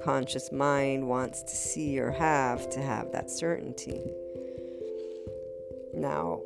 conscious 0.00 0.52
mind 0.52 1.06
wants 1.06 1.42
to 1.42 1.54
see 1.54 1.98
or 1.98 2.10
have 2.10 2.68
to 2.70 2.80
have 2.80 3.12
that 3.12 3.30
certainty. 3.30 4.12
Now, 5.92 6.40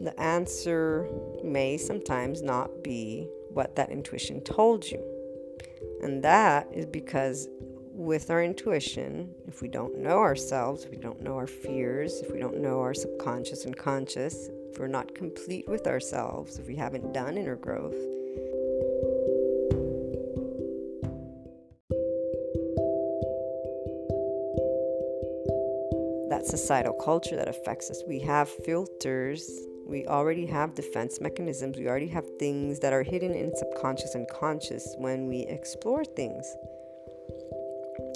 the 0.00 0.18
answer 0.20 1.08
may 1.42 1.76
sometimes 1.76 2.42
not 2.42 2.82
be 2.82 3.28
what 3.50 3.76
that 3.76 3.90
intuition 3.90 4.40
told 4.40 4.88
you. 4.90 5.02
And 6.02 6.22
that 6.22 6.68
is 6.72 6.86
because 6.86 7.48
with 7.98 8.30
our 8.30 8.42
intuition, 8.42 9.34
if 9.48 9.60
we 9.60 9.68
don't 9.68 9.98
know 9.98 10.18
ourselves, 10.18 10.84
if 10.84 10.90
we 10.90 10.96
don't 10.96 11.20
know 11.20 11.34
our 11.34 11.48
fears, 11.48 12.20
if 12.20 12.30
we 12.30 12.38
don't 12.38 12.58
know 12.58 12.80
our 12.80 12.94
subconscious 12.94 13.64
and 13.64 13.76
conscious, 13.76 14.48
if 14.70 14.78
we're 14.78 14.86
not 14.86 15.14
complete 15.14 15.68
with 15.68 15.88
ourselves, 15.88 16.58
if 16.58 16.68
we 16.68 16.76
haven't 16.76 17.12
done 17.12 17.36
inner 17.36 17.56
growth, 17.56 17.96
societal 26.48 26.94
culture 26.94 27.36
that 27.36 27.48
affects 27.48 27.90
us. 27.90 28.02
We 28.06 28.18
have 28.20 28.48
filters, 28.48 29.48
we 29.86 30.06
already 30.06 30.46
have 30.46 30.74
defense 30.74 31.20
mechanisms, 31.20 31.76
we 31.78 31.88
already 31.88 32.08
have 32.08 32.26
things 32.38 32.80
that 32.80 32.92
are 32.92 33.02
hidden 33.02 33.34
in 33.34 33.54
subconscious 33.56 34.14
and 34.14 34.26
conscious 34.28 34.94
when 34.98 35.28
we 35.28 35.46
explore 35.48 36.04
things 36.04 36.46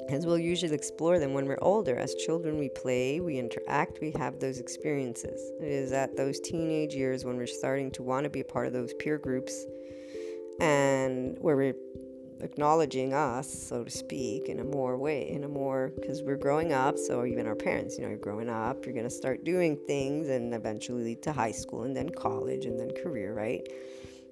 as 0.09 0.25
we'll 0.25 0.37
usually 0.37 0.73
explore 0.73 1.19
them 1.19 1.33
when 1.33 1.45
we're 1.45 1.57
older. 1.61 1.95
As 1.95 2.13
children, 2.15 2.57
we 2.57 2.69
play, 2.69 3.19
we 3.19 3.39
interact, 3.39 3.99
we 4.01 4.11
have 4.11 4.39
those 4.39 4.59
experiences. 4.59 5.51
It 5.61 5.71
is 5.71 5.91
at 5.91 6.15
those 6.15 6.39
teenage 6.39 6.93
years 6.93 7.25
when 7.25 7.37
we're 7.37 7.47
starting 7.47 7.89
to 7.91 8.03
want 8.03 8.25
to 8.25 8.29
be 8.29 8.41
a 8.41 8.45
part 8.45 8.67
of 8.67 8.73
those 8.73 8.93
peer 8.99 9.17
groups 9.17 9.65
and 10.59 11.37
where 11.39 11.55
we're 11.55 11.75
acknowledging 12.43 13.13
us, 13.13 13.51
so 13.51 13.83
to 13.83 13.89
speak, 13.89 14.49
in 14.49 14.59
a 14.59 14.63
more 14.63 14.97
way, 14.97 15.29
in 15.29 15.43
a 15.43 15.47
more, 15.47 15.91
because 15.95 16.21
we're 16.21 16.37
growing 16.37 16.73
up, 16.73 16.97
so 16.97 17.25
even 17.25 17.47
our 17.47 17.55
parents, 17.55 17.97
you 17.97 18.03
know, 18.03 18.09
you're 18.09 18.17
growing 18.17 18.49
up, 18.49 18.85
you're 18.85 18.93
going 18.93 19.05
to 19.05 19.09
start 19.09 19.43
doing 19.43 19.77
things 19.87 20.29
and 20.29 20.53
eventually 20.53 21.03
lead 21.03 21.23
to 21.23 21.31
high 21.31 21.51
school 21.51 21.83
and 21.83 21.95
then 21.95 22.09
college 22.09 22.65
and 22.65 22.79
then 22.79 22.91
career, 23.01 23.33
right? 23.33 23.67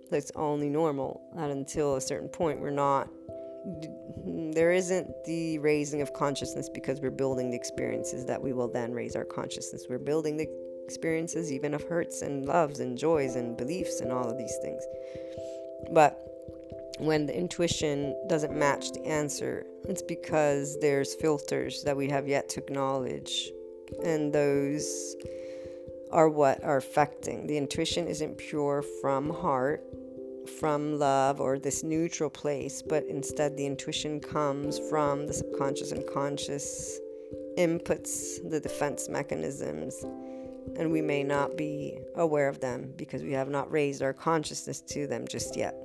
That's 0.10 0.32
only 0.36 0.70
normal. 0.70 1.22
Not 1.34 1.50
until 1.50 1.96
a 1.96 2.02
certain 2.02 2.30
point, 2.30 2.60
we're 2.60 2.70
not 2.70 3.08
mm, 3.66 4.54
there 4.54 4.72
isn't 4.72 5.08
the 5.26 5.60
raising 5.60 6.02
of 6.02 6.12
consciousness 6.14 6.70
because 6.70 7.00
we're 7.00 7.12
building 7.12 7.50
the 7.50 7.56
experiences 7.56 8.26
that 8.26 8.42
we 8.42 8.52
will 8.52 8.68
then 8.68 8.92
raise 8.92 9.16
our 9.16 9.24
consciousness. 9.24 9.86
We're 9.90 10.00
building 10.00 10.36
the 10.36 10.48
experiences 10.84 11.52
even 11.52 11.74
of 11.74 11.84
hurts 11.84 12.22
and 12.22 12.46
loves 12.46 12.82
and 12.82 12.98
joys 12.98 13.36
and 13.36 13.56
beliefs 13.56 14.02
and 14.02 14.12
all 14.12 14.30
of 14.30 14.38
these 14.38 14.58
things. 14.62 14.84
But 15.92 16.31
when 17.06 17.26
the 17.26 17.38
intuition 17.38 18.16
doesn't 18.28 18.56
match 18.56 18.92
the 18.92 19.04
answer, 19.06 19.66
it's 19.86 20.02
because 20.02 20.78
there's 20.80 21.16
filters 21.16 21.84
that 21.84 21.98
we 21.98 22.10
have 22.10 22.28
yet 22.28 22.50
to 22.50 22.60
acknowledge. 22.60 23.52
And 24.04 24.32
those 24.32 25.16
are 26.12 26.30
what 26.30 26.64
are 26.64 26.78
affecting. 26.78 27.48
The 27.48 27.58
intuition 27.58 28.08
isn't 28.08 28.38
pure 28.38 28.84
from 29.02 29.30
heart, 29.30 29.84
from 30.60 31.00
love 31.00 31.40
or 31.40 31.58
this 31.58 31.84
neutral 31.84 32.30
place, 32.30 32.82
but 32.82 33.06
instead 33.06 33.58
the 33.58 33.66
intuition 33.66 34.20
comes 34.20 34.80
from 34.90 35.28
the 35.28 35.34
subconscious 35.34 35.92
and 35.92 36.06
conscious 36.14 37.00
inputs, 37.58 38.50
the 38.50 38.60
defense 38.60 39.10
mechanisms, 39.10 40.04
and 40.78 40.92
we 40.92 41.02
may 41.02 41.24
not 41.24 41.58
be 41.58 42.00
aware 42.16 42.48
of 42.48 42.60
them 42.60 42.94
because 42.96 43.24
we 43.24 43.32
have 43.32 43.50
not 43.50 43.72
raised 43.72 44.02
our 44.02 44.14
consciousness 44.14 44.82
to 44.82 45.08
them 45.08 45.28
just 45.28 45.56
yet. 45.56 45.76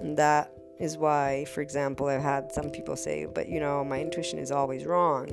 And 0.00 0.16
that 0.18 0.52
is 0.78 0.98
why, 0.98 1.44
for 1.46 1.60
example, 1.60 2.06
I've 2.06 2.22
had 2.22 2.52
some 2.52 2.70
people 2.70 2.96
say, 2.96 3.26
but 3.26 3.48
you 3.48 3.60
know, 3.60 3.84
my 3.84 4.00
intuition 4.00 4.38
is 4.38 4.50
always 4.50 4.84
wrong 4.84 5.30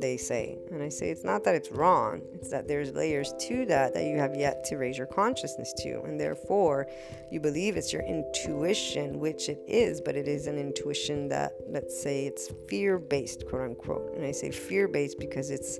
they 0.00 0.16
say. 0.16 0.58
And 0.70 0.82
I 0.82 0.88
say 0.88 1.10
it's 1.10 1.24
not 1.24 1.44
that 1.44 1.54
it's 1.54 1.70
wrong, 1.70 2.22
it's 2.34 2.50
that 2.50 2.68
there's 2.68 2.92
layers 2.92 3.34
to 3.40 3.66
that 3.66 3.94
that 3.94 4.04
you 4.04 4.16
have 4.18 4.34
yet 4.34 4.64
to 4.64 4.76
raise 4.76 4.96
your 4.98 5.06
consciousness 5.06 5.72
to. 5.78 6.02
And 6.02 6.20
therefore, 6.20 6.86
you 7.30 7.40
believe 7.40 7.76
it's 7.76 7.92
your 7.92 8.02
intuition, 8.02 9.18
which 9.18 9.48
it 9.48 9.60
is, 9.66 10.00
but 10.00 10.16
it 10.16 10.28
is 10.28 10.46
an 10.46 10.58
intuition 10.58 11.28
that, 11.28 11.52
let's 11.68 12.00
say, 12.00 12.26
it's 12.26 12.50
fear 12.68 12.98
based, 12.98 13.46
quote 13.48 13.62
unquote. 13.62 14.14
And 14.14 14.24
I 14.24 14.32
say 14.32 14.50
fear 14.50 14.88
based 14.88 15.18
because 15.18 15.50
it's 15.50 15.78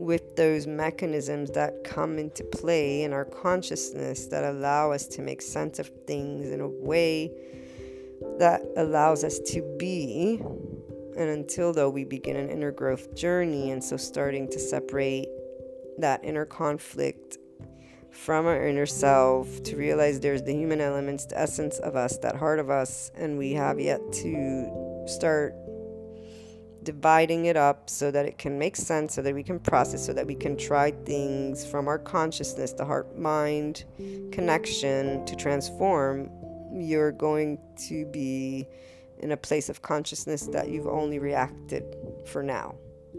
with 0.00 0.34
those 0.34 0.66
mechanisms 0.66 1.50
that 1.50 1.84
come 1.84 2.18
into 2.18 2.42
play 2.42 3.02
in 3.02 3.12
our 3.12 3.26
consciousness 3.26 4.26
that 4.28 4.44
allow 4.44 4.90
us 4.90 5.06
to 5.06 5.20
make 5.20 5.42
sense 5.42 5.78
of 5.78 5.90
things 6.06 6.50
in 6.50 6.62
a 6.62 6.68
way 6.68 7.30
that 8.38 8.62
allows 8.78 9.22
us 9.24 9.38
to 9.40 9.60
be. 9.78 10.40
And 11.18 11.28
until 11.28 11.74
though 11.74 11.90
we 11.90 12.04
begin 12.04 12.36
an 12.36 12.48
inner 12.48 12.72
growth 12.72 13.14
journey, 13.14 13.72
and 13.72 13.84
so 13.84 13.98
starting 13.98 14.48
to 14.48 14.58
separate 14.58 15.28
that 15.98 16.24
inner 16.24 16.46
conflict 16.46 17.36
from 18.10 18.46
our 18.46 18.66
inner 18.66 18.86
self 18.86 19.62
to 19.64 19.76
realize 19.76 20.18
there's 20.18 20.42
the 20.42 20.54
human 20.54 20.80
elements, 20.80 21.26
the 21.26 21.38
essence 21.38 21.78
of 21.80 21.94
us, 21.94 22.16
that 22.18 22.36
heart 22.36 22.58
of 22.58 22.70
us, 22.70 23.10
and 23.16 23.36
we 23.36 23.52
have 23.52 23.78
yet 23.78 24.00
to 24.12 25.04
start 25.06 25.54
dividing 26.90 27.46
it 27.46 27.56
up 27.56 27.88
so 27.88 28.10
that 28.10 28.26
it 28.26 28.36
can 28.36 28.58
make 28.58 28.74
sense, 28.74 29.14
so 29.14 29.22
that 29.22 29.32
we 29.32 29.44
can 29.44 29.60
process, 29.60 30.04
so 30.04 30.12
that 30.12 30.26
we 30.26 30.34
can 30.34 30.56
try 30.56 30.90
things 31.04 31.64
from 31.64 31.86
our 31.86 31.98
consciousness, 31.98 32.72
the 32.72 32.84
heart 32.84 33.16
mind 33.16 33.84
connection 34.32 35.24
to 35.24 35.36
transform. 35.36 36.28
You're 36.72 37.12
going 37.12 37.58
to 37.88 38.06
be 38.06 38.66
in 39.20 39.32
a 39.32 39.36
place 39.36 39.68
of 39.68 39.82
consciousness 39.82 40.46
that 40.48 40.68
you've 40.68 40.88
only 40.88 41.18
reacted 41.18 41.84
for 42.26 42.42
now, 42.42 42.74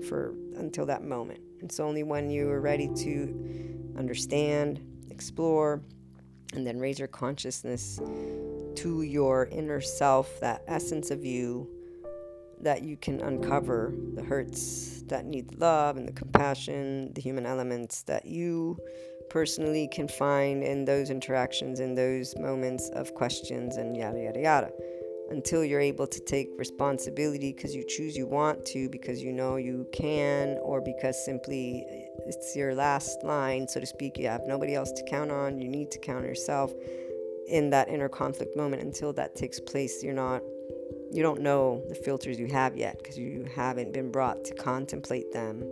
for 0.09 0.33
until 0.57 0.85
that 0.87 1.03
moment. 1.03 1.39
It's 1.61 1.79
only 1.79 2.03
when 2.03 2.29
you 2.29 2.49
are 2.49 2.59
ready 2.59 2.89
to 3.05 3.93
understand, 3.97 4.81
explore, 5.09 5.81
and 6.53 6.67
then 6.67 6.77
raise 6.77 6.99
your 6.99 7.07
consciousness 7.07 8.01
to 8.75 9.01
your 9.03 9.45
inner 9.45 9.79
self, 9.79 10.39
that 10.41 10.63
essence 10.67 11.11
of 11.11 11.23
you, 11.23 11.69
that 12.63 12.83
you 12.83 12.97
can 12.97 13.19
uncover 13.21 13.93
the 14.15 14.23
hurts 14.23 15.03
that 15.07 15.25
need 15.25 15.59
love 15.59 15.97
and 15.97 16.07
the 16.07 16.13
compassion, 16.13 17.11
the 17.13 17.21
human 17.21 17.45
elements 17.45 18.03
that 18.03 18.25
you 18.25 18.77
personally 19.29 19.87
can 19.91 20.07
find 20.07 20.63
in 20.63 20.85
those 20.85 21.09
interactions, 21.09 21.79
in 21.79 21.95
those 21.95 22.35
moments 22.37 22.89
of 22.89 23.13
questions, 23.15 23.77
and 23.77 23.95
yada, 23.95 24.19
yada, 24.19 24.39
yada 24.39 24.71
until 25.31 25.63
you're 25.63 25.79
able 25.79 26.05
to 26.05 26.19
take 26.19 26.49
responsibility 26.57 27.53
because 27.53 27.73
you 27.73 27.83
choose 27.87 28.15
you 28.15 28.27
want 28.27 28.65
to, 28.65 28.89
because 28.89 29.23
you 29.23 29.31
know 29.31 29.55
you 29.55 29.87
can, 29.93 30.57
or 30.61 30.81
because 30.81 31.23
simply 31.25 31.85
it's 32.27 32.55
your 32.55 32.75
last 32.75 33.23
line, 33.23 33.67
so 33.67 33.79
to 33.79 33.85
speak. 33.85 34.17
You 34.17 34.27
have 34.27 34.45
nobody 34.45 34.75
else 34.75 34.91
to 34.91 35.03
count 35.03 35.31
on. 35.31 35.57
You 35.57 35.69
need 35.69 35.89
to 35.91 35.99
count 35.99 36.25
yourself 36.25 36.71
in 37.47 37.69
that 37.71 37.87
inner 37.87 38.09
conflict 38.09 38.55
moment. 38.55 38.83
Until 38.83 39.13
that 39.13 39.35
takes 39.35 39.59
place, 39.59 40.03
you're 40.03 40.13
not, 40.13 40.41
you 41.11 41.21
don't 41.21 41.41
know 41.41 41.83
the 41.89 41.95
filters 41.95 42.39
you 42.39 42.47
have 42.47 42.75
yet 42.75 42.97
because 42.97 43.17
you 43.17 43.47
haven't 43.55 43.93
been 43.93 44.11
brought 44.11 44.43
to 44.45 44.53
contemplate 44.55 45.31
them. 45.31 45.63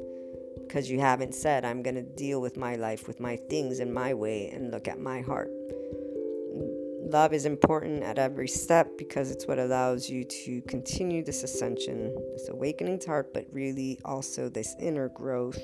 Because 0.67 0.89
you 0.89 0.99
haven't 0.99 1.34
said, 1.34 1.65
I'm 1.65 1.82
going 1.82 1.95
to 1.95 2.04
deal 2.04 2.41
with 2.41 2.56
my 2.56 2.75
life, 2.75 3.08
with 3.08 3.19
my 3.19 3.38
things 3.38 3.80
in 3.80 3.91
my 3.91 4.13
way, 4.13 4.49
and 4.49 4.69
look 4.69 4.88
at 4.88 4.99
my 4.99 5.21
heart 5.21 5.49
love 7.12 7.34
is 7.34 7.45
important 7.45 8.04
at 8.04 8.19
every 8.19 8.47
step 8.47 8.88
because 8.97 9.32
it's 9.32 9.47
what 9.47 9.60
allows 9.60 10.10
you 10.10 10.23
to 10.23 10.62
continue 10.63 11.23
this 11.23 11.43
ascension, 11.43 12.15
this 12.34 12.49
awakening 12.49 12.99
to 12.99 13.08
heart, 13.08 13.34
but 13.34 13.45
really 13.52 13.99
also 14.06 14.49
this 14.49 14.75
inner 14.80 15.10
growth 15.10 15.62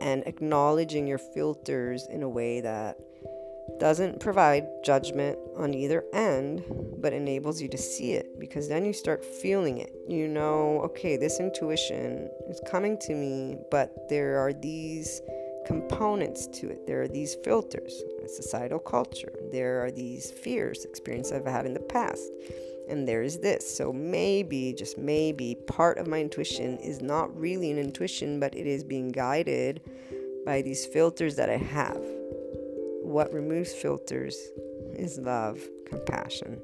and 0.00 0.22
acknowledging 0.26 1.06
your 1.06 1.18
filters 1.18 2.06
in 2.10 2.22
a 2.22 2.28
way 2.28 2.60
that 2.60 2.96
doesn't 3.78 4.20
provide 4.20 4.66
judgment 4.84 5.38
on 5.56 5.74
either 5.74 6.04
end, 6.12 6.64
but 6.98 7.12
enables 7.12 7.60
you 7.60 7.68
to 7.68 7.78
see 7.78 8.12
it 8.12 8.38
because 8.38 8.68
then 8.68 8.84
you 8.84 8.92
start 8.92 9.24
feeling 9.24 9.78
it. 9.78 9.92
You 10.08 10.28
know, 10.28 10.80
okay, 10.84 11.16
this 11.16 11.40
intuition 11.40 12.30
is 12.48 12.60
coming 12.70 12.98
to 12.98 13.14
me, 13.14 13.58
but 13.70 14.08
there 14.08 14.38
are 14.38 14.52
these 14.52 15.20
components 15.66 16.46
to 16.48 16.70
it. 16.70 16.86
There 16.86 17.02
are 17.02 17.08
these 17.08 17.34
filters, 17.36 18.02
societal 18.26 18.78
culture. 18.78 19.32
There 19.50 19.84
are 19.84 19.90
these 19.90 20.30
fears, 20.30 20.84
experiences 20.84 21.32
I've 21.32 21.46
had 21.46 21.66
in 21.66 21.74
the 21.74 21.80
past. 21.80 22.30
And 22.88 23.06
there's 23.06 23.38
this. 23.38 23.76
So 23.76 23.92
maybe, 23.92 24.74
just 24.76 24.98
maybe, 24.98 25.56
part 25.66 25.98
of 25.98 26.08
my 26.08 26.20
intuition 26.20 26.78
is 26.78 27.00
not 27.00 27.34
really 27.38 27.70
an 27.70 27.78
intuition, 27.78 28.40
but 28.40 28.56
it 28.56 28.66
is 28.66 28.82
being 28.82 29.10
guided 29.10 29.80
by 30.44 30.62
these 30.62 30.84
filters 30.84 31.36
that 31.36 31.48
I 31.48 31.56
have. 31.56 32.02
What 33.12 33.34
removes 33.34 33.74
filters 33.74 34.34
is 34.94 35.18
love, 35.18 35.60
compassion, 35.86 36.58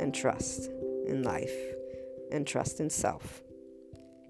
and 0.00 0.12
trust 0.12 0.68
in 1.06 1.22
life, 1.22 1.54
and 2.32 2.44
trust 2.44 2.80
in 2.80 2.90
self, 2.90 3.42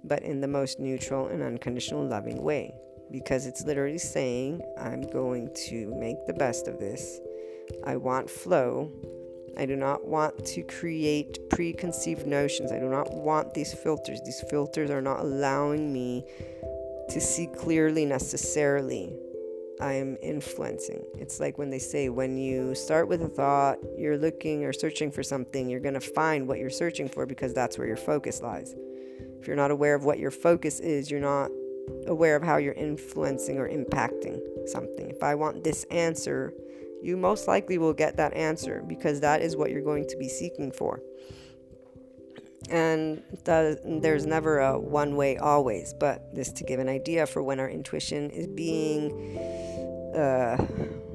but 0.05 0.23
in 0.23 0.43
the 0.43 0.47
most 0.47 0.79
neutral 0.79 1.29
and 1.29 1.43
unconditional 1.43 2.07
loving 2.07 2.43
way 2.43 2.75
because 3.11 3.47
it's 3.47 3.65
literally 3.65 3.97
saying, 3.97 4.61
I'm 4.79 5.01
going 5.01 5.49
to 5.69 5.95
make 5.95 6.27
the 6.27 6.35
best 6.35 6.69
of 6.69 6.79
this. 6.79 7.19
I 7.83 7.97
want 7.97 8.29
flow. 8.29 8.93
I 9.57 9.65
do 9.65 9.75
not 9.75 10.07
want 10.07 10.45
to 10.45 10.63
create 10.65 11.49
preconceived 11.49 12.27
notions. 12.27 12.73
I 12.73 12.79
do 12.79 12.91
not 12.91 13.11
want 13.11 13.55
these 13.55 13.73
filters. 13.73 14.21
These 14.21 14.45
filters 14.51 14.91
are 14.91 15.01
not 15.01 15.21
allowing 15.21 15.95
me 15.95 16.27
to 17.09 17.23
see 17.23 17.47
clearly 17.47 18.05
necessarily. 18.05 19.17
I 19.81 19.95
am 19.95 20.17
influencing. 20.23 21.05
It's 21.15 21.41
like 21.41 21.59
when 21.59 21.71
they 21.71 21.79
say 21.79 22.09
when 22.09 22.37
you 22.37 22.75
start 22.75 23.09
with 23.09 23.23
a 23.23 23.29
thought, 23.29 23.79
you're 23.97 24.19
looking 24.19 24.65
or 24.65 24.73
searching 24.73 25.11
for 25.11 25.23
something, 25.23 25.69
you're 25.69 25.81
going 25.81 25.95
to 25.95 26.01
find 26.01 26.49
what 26.49 26.59
you're 26.59 26.71
searching 26.71 27.09
for 27.09 27.27
because 27.27 27.55
that's 27.55 27.79
where 27.79 27.87
your 27.87 27.97
focus 27.97 28.43
lies. 28.43 28.75
If 29.41 29.47
you're 29.47 29.57
not 29.57 29.71
aware 29.71 29.95
of 29.95 30.05
what 30.05 30.19
your 30.19 30.31
focus 30.31 30.81
is, 30.81 31.11
you're 31.11 31.21
not 31.21 31.51
aware 32.07 32.37
of 32.37 32.43
how 32.43 32.57
you're 32.57 32.75
influencing 32.75 33.59
or 33.59 33.69
impacting 33.69 34.41
something. 34.69 35.11
If 35.11 35.23
I 35.23 35.35
want 35.35 35.65
this 35.65 35.85
answer, 35.91 36.53
you 37.03 37.17
most 37.17 37.47
likely 37.47 37.79
will 37.79 37.95
get 37.95 38.17
that 38.17 38.35
answer 38.35 38.83
because 38.87 39.21
that 39.21 39.43
is 39.43 39.57
what 39.57 39.71
you're 39.71 39.83
going 39.83 40.07
to 40.09 40.17
be 40.17 40.29
seeking 40.29 40.73
for. 40.73 41.01
And 42.71 43.23
there's 43.45 44.27
never 44.27 44.59
a 44.59 44.79
one 44.79 45.17
way 45.17 45.39
always, 45.39 45.95
but 45.95 46.35
this 46.35 46.53
to 46.53 46.65
give 46.65 46.81
an 46.81 46.89
idea 46.89 47.27
for 47.27 47.43
when 47.43 47.61
our 47.61 47.69
intuition 47.69 48.31
is 48.31 48.47
being, 48.47 49.39
uh, 50.15 50.57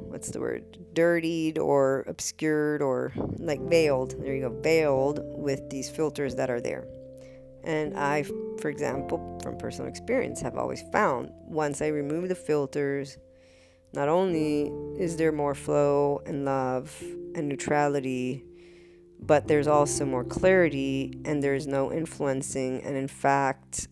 what's 0.07 0.29
the 0.29 0.39
word, 0.39 0.79
dirtied 0.93 1.59
or 1.59 2.05
obscured 2.07 2.81
or 2.81 3.13
like 3.37 3.61
veiled. 3.61 4.15
There 4.23 4.33
you 4.33 4.49
go, 4.49 4.61
veiled 4.61 5.19
with 5.23 5.69
these 5.69 5.89
filters 5.89 6.35
that 6.35 6.49
are 6.49 6.61
there. 6.61 6.87
And 7.63 7.97
I, 7.97 8.23
for 8.59 8.69
example, 8.69 9.39
from 9.43 9.57
personal 9.57 9.89
experience, 9.89 10.41
have 10.41 10.57
always 10.57 10.81
found 10.91 11.31
once 11.45 11.81
I 11.81 11.87
remove 11.87 12.29
the 12.29 12.35
filters, 12.35 13.17
not 13.93 14.09
only 14.09 14.71
is 14.99 15.17
there 15.17 15.31
more 15.31 15.55
flow 15.55 16.21
and 16.25 16.45
love 16.45 16.97
and 17.35 17.47
neutrality, 17.47 18.43
but 19.25 19.47
there's 19.47 19.67
also 19.67 20.05
more 20.05 20.23
clarity 20.23 21.19
and 21.25 21.41
there's 21.41 21.67
no 21.67 21.91
influencing. 21.91 22.81
And 22.83 22.95
in 22.95 23.07
fact, 23.07 23.87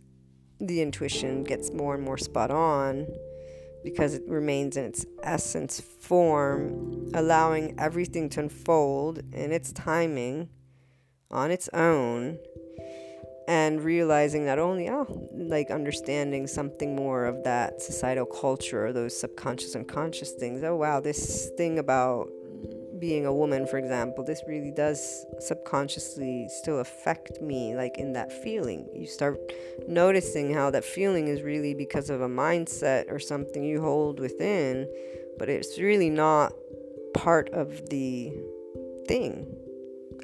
the 0.60 0.82
intuition 0.82 1.44
gets 1.44 1.72
more 1.72 1.96
and 1.96 2.04
more 2.04 2.18
spot 2.18 2.52
on 2.52 3.08
because 3.84 4.14
it 4.14 4.24
remains 4.28 4.78
in 4.78 4.86
its 4.86 5.06
essence 5.24 5.80
form, 5.80 7.10
allowing 7.14 7.80
everything 7.80 8.30
to 8.30 8.42
unfold 8.42 9.20
in 9.34 9.52
its 9.52 9.72
timing 9.72 10.50
on 11.32 11.50
its 11.50 11.70
own 11.74 12.38
and 13.48 13.82
realizing 13.84 14.46
not 14.46 14.60
only 14.60 14.88
oh 14.90 15.30
like 15.34 15.72
understanding 15.72 16.46
something 16.46 16.96
more 16.96 17.26
of 17.26 17.44
that 17.44 17.82
societal 17.82 18.26
culture 18.26 18.86
or 18.86 18.94
those 18.94 19.20
subconscious 19.20 19.74
and 19.74 19.90
unconscious 19.90 20.32
things 20.34 20.64
oh 20.64 20.76
wow 20.76 21.00
this 21.00 21.50
thing 21.58 21.80
about 21.80 22.30
being 23.02 23.26
a 23.26 23.34
woman 23.34 23.66
for 23.66 23.78
example 23.80 24.24
this 24.24 24.44
really 24.48 24.72
does 24.72 25.26
subconsciously 25.40 26.48
still 26.50 26.80
affect 26.80 27.42
me 27.42 27.76
like 27.76 27.98
in 27.98 28.14
that 28.14 28.32
feeling 28.32 28.88
you 28.96 29.08
start 29.08 29.38
noticing 29.88 30.54
how 30.54 30.70
that 30.70 30.86
feeling 30.86 31.28
is 31.28 31.42
really 31.42 31.74
because 31.74 32.12
of 32.12 32.22
a 32.22 32.30
mindset 32.30 33.12
or 33.12 33.20
something 33.20 33.64
you 33.64 33.82
hold 33.82 34.20
within 34.20 34.88
but 35.40 35.50
it's 35.50 35.80
really 35.80 36.12
not 36.12 36.54
part 37.16 37.50
of 37.50 37.90
the 37.90 38.32
thing 39.08 39.58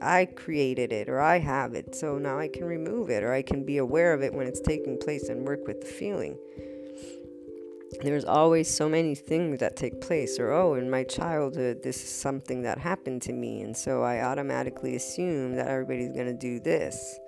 I 0.01 0.25
created 0.25 0.93
it 0.93 1.09
or 1.09 1.19
I 1.19 1.39
have 1.39 1.73
it, 1.73 1.95
so 1.95 2.17
now 2.17 2.37
I 2.37 2.47
can 2.47 2.65
remove 2.65 3.09
it 3.09 3.23
or 3.23 3.33
I 3.33 3.41
can 3.41 3.65
be 3.65 3.77
aware 3.77 4.13
of 4.13 4.21
it 4.21 4.33
when 4.33 4.47
it's 4.47 4.61
taking 4.61 4.99
place 4.99 5.29
and 5.29 5.45
work 5.45 5.65
with 5.65 5.81
the 5.81 5.87
feeling. 5.87 6.37
There's 8.01 8.25
always 8.25 8.73
so 8.73 8.87
many 8.87 9.15
things 9.15 9.59
that 9.59 9.75
take 9.75 10.01
place, 10.01 10.39
or 10.39 10.51
oh, 10.51 10.75
in 10.75 10.89
my 10.89 11.03
childhood, 11.03 11.81
this 11.83 12.03
is 12.03 12.09
something 12.09 12.61
that 12.61 12.77
happened 12.77 13.23
to 13.23 13.33
me, 13.33 13.61
and 13.61 13.75
so 13.75 14.03
I 14.03 14.21
automatically 14.21 14.95
assume 14.95 15.55
that 15.55 15.67
everybody's 15.67 16.11
going 16.11 16.27
to 16.27 16.33
do 16.33 16.59
this. 16.59 17.19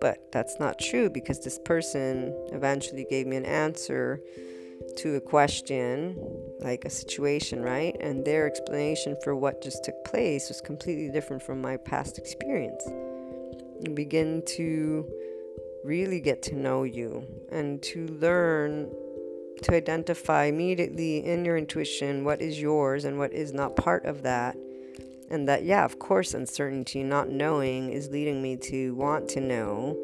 But 0.00 0.32
that's 0.32 0.58
not 0.58 0.78
true 0.78 1.10
because 1.10 1.40
this 1.40 1.58
person 1.58 2.34
eventually 2.52 3.06
gave 3.08 3.26
me 3.26 3.36
an 3.36 3.44
answer 3.44 4.20
to 4.96 5.16
a 5.16 5.20
question, 5.20 6.16
like 6.60 6.84
a 6.84 6.90
situation, 6.90 7.62
right? 7.62 7.94
And 8.00 8.24
their 8.24 8.46
explanation 8.46 9.16
for 9.22 9.36
what 9.36 9.62
just 9.62 9.84
took 9.84 10.04
place 10.04 10.48
was 10.48 10.60
completely 10.60 11.10
different 11.10 11.42
from 11.42 11.60
my 11.60 11.76
past 11.76 12.18
experience. 12.18 12.82
You 13.80 13.92
begin 13.94 14.42
to 14.56 15.06
really 15.84 16.20
get 16.20 16.42
to 16.42 16.54
know 16.54 16.84
you 16.84 17.26
and 17.50 17.82
to 17.82 18.06
learn 18.06 18.90
to 19.62 19.74
identify 19.74 20.44
immediately 20.44 21.24
in 21.24 21.44
your 21.44 21.56
intuition 21.56 22.24
what 22.24 22.40
is 22.40 22.60
yours 22.60 23.04
and 23.04 23.18
what 23.18 23.32
is 23.32 23.52
not 23.52 23.76
part 23.76 24.04
of 24.04 24.22
that. 24.22 24.56
And 25.30 25.48
that, 25.48 25.64
yeah, 25.64 25.84
of 25.84 25.98
course, 25.98 26.34
uncertainty, 26.34 27.04
not 27.04 27.28
knowing, 27.28 27.90
is 27.90 28.10
leading 28.10 28.42
me 28.42 28.56
to 28.56 28.94
want 28.94 29.28
to 29.30 29.40
know 29.40 29.96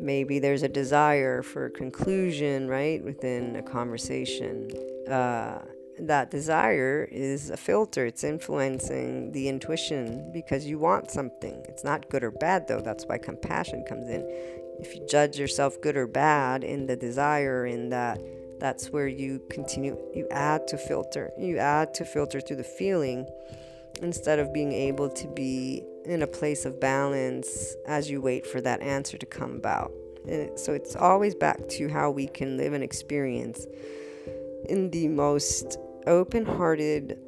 maybe 0.00 0.38
there's 0.38 0.62
a 0.62 0.68
desire 0.68 1.42
for 1.42 1.66
a 1.66 1.70
conclusion, 1.70 2.68
right, 2.68 3.02
within 3.04 3.56
a 3.56 3.62
conversation. 3.62 4.70
Uh, 5.08 5.58
that 5.98 6.30
desire 6.30 7.06
is 7.10 7.50
a 7.50 7.56
filter, 7.56 8.06
it's 8.06 8.24
influencing 8.24 9.32
the 9.32 9.48
intuition 9.48 10.30
because 10.32 10.66
you 10.66 10.78
want 10.78 11.10
something. 11.10 11.62
It's 11.68 11.84
not 11.84 12.08
good 12.08 12.24
or 12.24 12.30
bad, 12.30 12.68
though. 12.68 12.80
That's 12.80 13.04
why 13.04 13.18
compassion 13.18 13.84
comes 13.86 14.08
in. 14.08 14.22
If 14.78 14.94
you 14.94 15.06
judge 15.06 15.38
yourself 15.38 15.78
good 15.82 15.96
or 15.96 16.06
bad 16.06 16.64
in 16.64 16.86
the 16.86 16.96
desire, 16.96 17.66
in 17.66 17.90
that, 17.90 18.18
that's 18.60 18.90
where 18.90 19.08
you 19.08 19.40
continue, 19.50 19.98
you 20.14 20.28
add 20.30 20.68
to 20.68 20.76
filter, 20.76 21.30
you 21.38 21.58
add 21.58 21.94
to 21.94 22.04
filter 22.04 22.40
through 22.40 22.56
the 22.56 22.64
feeling 22.64 23.26
instead 24.02 24.38
of 24.38 24.52
being 24.52 24.72
able 24.72 25.08
to 25.08 25.26
be 25.28 25.84
in 26.04 26.22
a 26.22 26.26
place 26.26 26.64
of 26.64 26.80
balance 26.80 27.74
as 27.86 28.10
you 28.10 28.20
wait 28.20 28.46
for 28.46 28.60
that 28.60 28.80
answer 28.80 29.18
to 29.18 29.26
come 29.26 29.56
about. 29.56 29.92
And 30.28 30.58
so 30.58 30.72
it's 30.72 30.96
always 30.96 31.34
back 31.34 31.68
to 31.70 31.88
how 31.88 32.10
we 32.10 32.26
can 32.26 32.56
live 32.56 32.72
and 32.72 32.84
experience 32.84 33.66
in 34.68 34.90
the 34.90 35.08
most 35.08 35.78
open 36.06 36.44
hearted, 36.44 37.18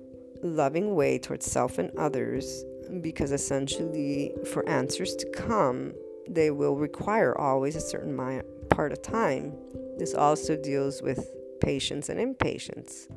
loving 0.43 0.95
way 0.95 1.19
towards 1.19 1.51
self 1.51 1.79
and 1.79 1.91
others, 1.99 2.65
because 3.01 3.33
essentially, 3.33 4.35
for 4.53 4.69
answers 4.69 5.15
to 5.17 5.31
come, 5.31 5.93
they 6.29 6.51
will 6.51 6.77
require 6.77 7.37
always 7.37 7.77
a 7.77 7.81
certain 7.81 8.43
part 8.69 8.93
of 8.93 9.03
time. 9.03 9.53
This 9.99 10.15
also 10.15 10.57
deals 10.57 11.03
with 11.03 11.31
patience 11.61 12.09
and 12.09 12.19
impatience. 12.19 13.09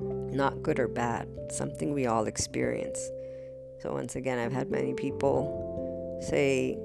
Not 0.00 0.62
good 0.62 0.78
or 0.78 0.88
bad, 0.88 1.28
something 1.50 1.92
we 1.94 2.06
all 2.06 2.26
experience. 2.26 2.98
So, 3.80 3.92
once 3.92 4.16
again, 4.16 4.38
I've 4.38 4.52
had 4.52 4.70
many 4.70 4.94
people 4.94 6.18
say, 6.28 6.78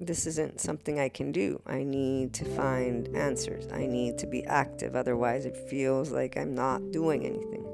This 0.00 0.26
isn't 0.26 0.60
something 0.60 0.98
I 0.98 1.08
can 1.08 1.32
do. 1.32 1.62
I 1.66 1.82
need 1.82 2.34
to 2.34 2.44
find 2.44 3.08
answers. 3.16 3.68
I 3.72 3.86
need 3.86 4.18
to 4.18 4.26
be 4.26 4.44
active. 4.44 4.96
Otherwise, 4.96 5.46
it 5.46 5.56
feels 5.56 6.10
like 6.10 6.36
I'm 6.36 6.54
not 6.54 6.90
doing 6.90 7.24
anything. 7.24 7.64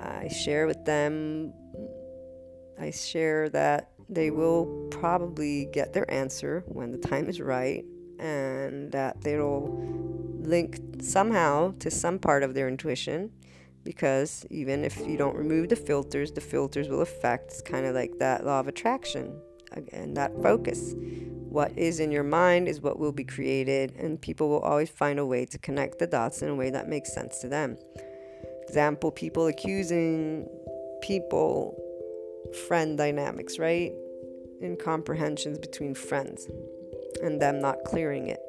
I 0.00 0.28
share 0.28 0.66
with 0.66 0.84
them, 0.84 1.52
I 2.80 2.90
share 2.90 3.48
that 3.50 3.90
they 4.08 4.30
will 4.30 4.88
probably 4.90 5.66
get 5.72 5.92
their 5.92 6.10
answer 6.10 6.64
when 6.66 6.90
the 6.92 6.98
time 6.98 7.28
is 7.28 7.40
right 7.40 7.84
and 8.22 8.92
that 8.92 9.20
they'll 9.20 9.68
link 10.42 10.78
somehow 11.02 11.74
to 11.80 11.90
some 11.90 12.18
part 12.18 12.42
of 12.42 12.54
their 12.54 12.68
intuition 12.68 13.30
because 13.84 14.46
even 14.48 14.84
if 14.84 14.96
you 15.06 15.16
don't 15.16 15.36
remove 15.36 15.68
the 15.68 15.76
filters, 15.76 16.30
the 16.30 16.40
filters 16.40 16.88
will 16.88 17.00
affect. 17.00 17.50
It's 17.50 17.62
kind 17.62 17.84
of 17.84 17.96
like 17.96 18.18
that 18.20 18.46
law 18.46 18.60
of 18.60 18.68
attraction 18.68 19.36
and 19.92 20.16
that 20.16 20.40
focus. 20.40 20.94
What 20.96 21.76
is 21.76 21.98
in 21.98 22.12
your 22.12 22.22
mind 22.22 22.68
is 22.68 22.80
what 22.80 22.98
will 22.98 23.12
be 23.12 23.24
created, 23.24 23.92
and 23.98 24.20
people 24.20 24.48
will 24.48 24.60
always 24.60 24.88
find 24.88 25.18
a 25.18 25.26
way 25.26 25.44
to 25.46 25.58
connect 25.58 25.98
the 25.98 26.06
dots 26.06 26.42
in 26.42 26.48
a 26.48 26.54
way 26.54 26.70
that 26.70 26.88
makes 26.88 27.12
sense 27.12 27.40
to 27.40 27.48
them. 27.48 27.76
Example 28.68 29.10
people 29.10 29.48
accusing 29.48 30.48
people 31.02 31.76
friend 32.68 32.96
dynamics, 32.96 33.58
right? 33.58 33.92
Incomprehensions 34.62 35.58
between 35.58 35.94
friends 35.94 36.46
and 37.22 37.40
them 37.40 37.60
not 37.60 37.84
clearing 37.84 38.28
it. 38.28 38.40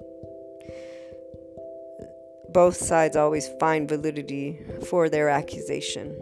Both 2.53 2.77
sides 2.77 3.15
always 3.15 3.49
find 3.59 3.89
validity 3.89 4.59
for 4.87 5.09
their 5.09 5.29
accusation. 5.29 6.15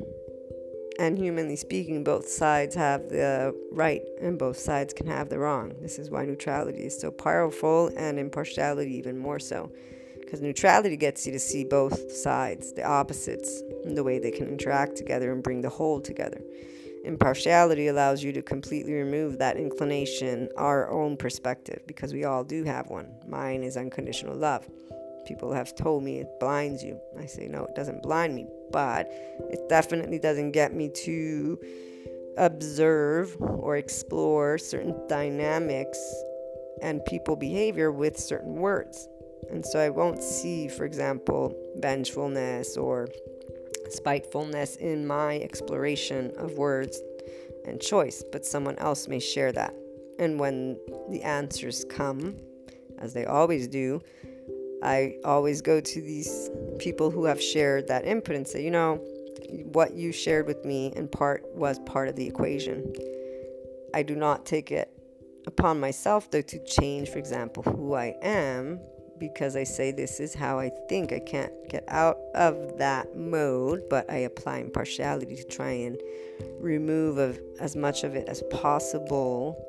And 0.98 1.18
humanly 1.18 1.56
speaking, 1.56 2.04
both 2.04 2.28
sides 2.28 2.76
have 2.76 3.10
the 3.10 3.56
right 3.72 4.02
and 4.22 4.38
both 4.38 4.58
sides 4.58 4.94
can 4.94 5.08
have 5.08 5.30
the 5.30 5.40
wrong. 5.40 5.74
This 5.82 6.00
is 6.00 6.10
why 6.10 6.26
neutrality 6.26 6.86
is 6.86 7.00
so 7.00 7.12
powerful 7.12 7.92
and 7.98 8.20
impartiality 8.20 8.96
even 8.96 9.18
more 9.18 9.40
so. 9.40 9.72
Because 10.20 10.42
neutrality 10.42 10.96
gets 10.96 11.26
you 11.26 11.34
to 11.34 11.40
see 11.40 11.66
both 11.66 12.12
sides, 12.12 12.72
the 12.74 12.84
opposites, 12.84 13.62
and 13.84 13.98
the 13.98 14.04
way 14.04 14.20
they 14.20 14.32
can 14.32 14.48
interact 14.48 14.96
together 14.96 15.34
and 15.34 15.44
bring 15.44 15.62
the 15.62 15.70
whole 15.70 16.00
together. 16.00 16.42
Impartiality 17.04 17.88
allows 17.88 18.24
you 18.24 18.32
to 18.34 18.42
completely 18.42 18.94
remove 18.94 19.40
that 19.40 19.58
inclination, 19.58 20.50
our 20.56 20.90
own 20.92 21.18
perspective, 21.18 21.82
because 21.88 22.14
we 22.14 22.26
all 22.26 22.44
do 22.44 22.64
have 22.64 22.90
one. 22.90 23.08
Mine 23.28 23.64
is 23.64 23.76
unconditional 23.76 24.36
love. 24.36 24.68
People 25.26 25.52
have 25.52 25.76
told 25.76 26.04
me 26.04 26.20
it 26.20 26.28
blinds 26.40 26.84
you. 26.84 27.00
I 27.20 27.26
say, 27.26 27.48
no, 27.48 27.66
it 27.66 27.76
doesn't 27.76 28.04
blind 28.04 28.36
me, 28.36 28.48
but 28.72 29.08
it 29.50 29.68
definitely 29.70 30.20
doesn't 30.20 30.52
get 30.52 30.74
me 30.74 30.90
to 31.06 31.60
observe 32.38 33.36
or 33.40 33.78
explore 33.78 34.58
certain 34.58 34.96
dynamics 35.08 36.00
and 36.82 37.04
people 37.06 37.36
behavior 37.36 37.92
with 37.92 38.18
certain 38.18 38.56
words. 38.56 39.08
And 39.50 39.66
so 39.66 39.80
I 39.80 39.90
won't 39.90 40.24
see, 40.24 40.68
for 40.68 40.86
example, 40.86 41.54
vengefulness 41.78 42.78
or 42.78 43.08
spitefulness 43.92 44.76
in 44.78 45.06
my 45.06 45.40
exploration 45.40 46.32
of 46.38 46.54
words 46.54 47.02
and 47.66 47.80
choice, 47.80 48.24
but 48.32 48.46
someone 48.46 48.78
else 48.78 49.08
may 49.08 49.20
share 49.20 49.52
that. 49.52 49.74
And 50.20 50.40
when 50.40 50.78
the 51.10 51.22
answers 51.24 51.86
come, 51.90 52.38
as 53.00 53.14
they 53.14 53.26
always 53.26 53.68
do, 53.68 54.02
I 54.84 55.16
always 55.24 55.62
go 55.62 55.80
to 55.80 56.02
these 56.02 56.50
people 56.80 57.12
who 57.12 57.26
have 57.26 57.42
shared 57.42 57.88
that 57.88 58.06
input 58.06 58.36
and 58.36 58.48
say, 58.48 58.64
you 58.64 58.72
know, 58.72 58.96
what 59.72 59.94
you 59.94 60.12
shared 60.12 60.48
with 60.48 60.66
me 60.66 60.94
in 60.96 61.08
part 61.08 61.44
was 61.54 61.80
part 61.80 62.08
of 62.08 62.16
the 62.16 62.26
equation. 62.26 62.94
I 63.94 64.04
do 64.04 64.16
not 64.16 64.46
take 64.46 64.72
it 64.72 64.92
upon 65.46 65.80
myself, 65.80 66.32
though, 66.32 66.42
to 66.42 66.64
change, 66.64 67.10
for 67.10 67.20
example, 67.20 67.64
who 67.64 67.94
I 67.94 68.16
am 68.22 68.80
because 69.22 69.56
I 69.56 69.64
say 69.64 69.92
this 69.92 70.20
is 70.20 70.34
how 70.34 70.58
I 70.58 70.72
think. 70.90 71.14
I 71.14 71.20
can't 71.20 71.54
get 71.70 71.84
out 71.88 72.18
of 72.34 72.80
that 72.80 73.16
mode, 73.16 73.84
but 73.88 74.10
I 74.10 74.18
apply 74.18 74.58
impartiality 74.58 75.36
to 75.36 75.44
try 75.44 75.70
and 75.70 75.96
remove 76.60 77.20
of, 77.20 77.40
as 77.60 77.76
much 77.76 78.04
of 78.04 78.16
it 78.16 78.28
as 78.28 78.42
possible. 78.50 79.64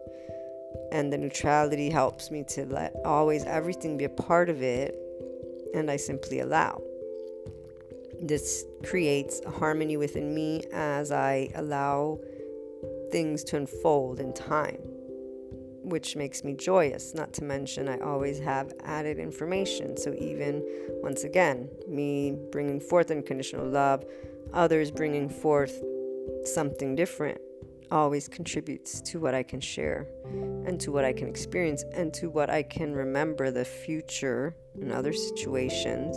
And 0.90 1.12
the 1.12 1.18
neutrality 1.18 1.90
helps 1.90 2.30
me 2.30 2.44
to 2.48 2.64
let 2.64 2.94
always 3.04 3.44
everything 3.44 3.98
be 3.98 4.04
a 4.04 4.08
part 4.08 4.48
of 4.48 4.62
it, 4.62 4.96
and 5.74 5.90
I 5.90 5.96
simply 5.96 6.40
allow. 6.40 6.82
This 8.22 8.64
creates 8.84 9.42
a 9.44 9.50
harmony 9.50 9.98
within 9.98 10.34
me 10.34 10.62
as 10.72 11.12
I 11.12 11.50
allow 11.54 12.20
things 13.10 13.44
to 13.44 13.58
unfold 13.58 14.18
in 14.18 14.32
time 14.32 14.91
which 15.82 16.16
makes 16.16 16.44
me 16.44 16.54
joyous. 16.54 17.14
Not 17.14 17.32
to 17.34 17.44
mention, 17.44 17.88
I 17.88 17.98
always 17.98 18.38
have 18.40 18.72
added 18.84 19.18
information. 19.18 19.96
So, 19.96 20.14
even 20.14 20.62
once 21.02 21.24
again, 21.24 21.68
me 21.88 22.36
bringing 22.50 22.80
forth 22.80 23.10
unconditional 23.10 23.66
love, 23.66 24.04
others 24.52 24.90
bringing 24.90 25.28
forth 25.28 25.82
something 26.44 26.94
different 26.94 27.40
always 27.90 28.26
contributes 28.26 29.02
to 29.02 29.20
what 29.20 29.34
I 29.34 29.42
can 29.42 29.60
share 29.60 30.06
and 30.66 30.80
to 30.80 30.90
what 30.90 31.04
I 31.04 31.12
can 31.12 31.28
experience 31.28 31.84
and 31.92 32.12
to 32.14 32.30
what 32.30 32.48
I 32.48 32.62
can 32.62 32.94
remember 32.94 33.50
the 33.50 33.66
future 33.66 34.56
in 34.80 34.90
other 34.90 35.12
situations 35.12 36.16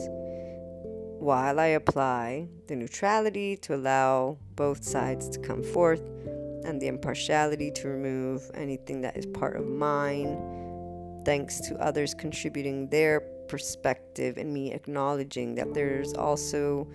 while 1.19 1.59
I 1.59 1.67
apply 1.67 2.47
the 2.67 2.75
neutrality 2.75 3.57
to 3.57 3.75
allow 3.75 4.37
both 4.55 4.83
sides 4.83 5.27
to 5.29 5.39
come 5.39 5.63
forth 5.63 6.01
and 6.65 6.81
the 6.81 6.87
impartiality 6.87 7.71
to 7.71 7.87
remove 7.87 8.49
anything 8.53 9.01
that 9.01 9.15
is 9.15 9.25
part 9.27 9.55
of 9.55 9.65
mine, 9.65 11.21
thanks 11.25 11.59
to 11.61 11.75
others 11.75 12.13
contributing 12.13 12.89
their 12.89 13.21
perspective 13.47 14.37
and 14.37 14.53
me 14.53 14.71
acknowledging 14.73 15.55
that 15.55 15.73
there's 15.73 16.13
also 16.13 16.87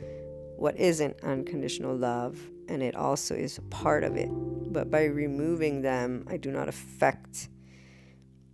what 0.57 0.77
isn't 0.79 1.17
unconditional 1.23 1.97
love 1.97 2.39
and 2.69 2.83
it 2.83 2.95
also 2.95 3.35
is 3.35 3.59
a 3.59 3.63
part 3.63 4.05
of 4.05 4.17
it. 4.17 4.29
But 4.31 4.91
by 4.91 5.05
removing 5.05 5.83
them, 5.83 6.25
I 6.29 6.37
do 6.37 6.51
not 6.51 6.69
affect 6.69 7.49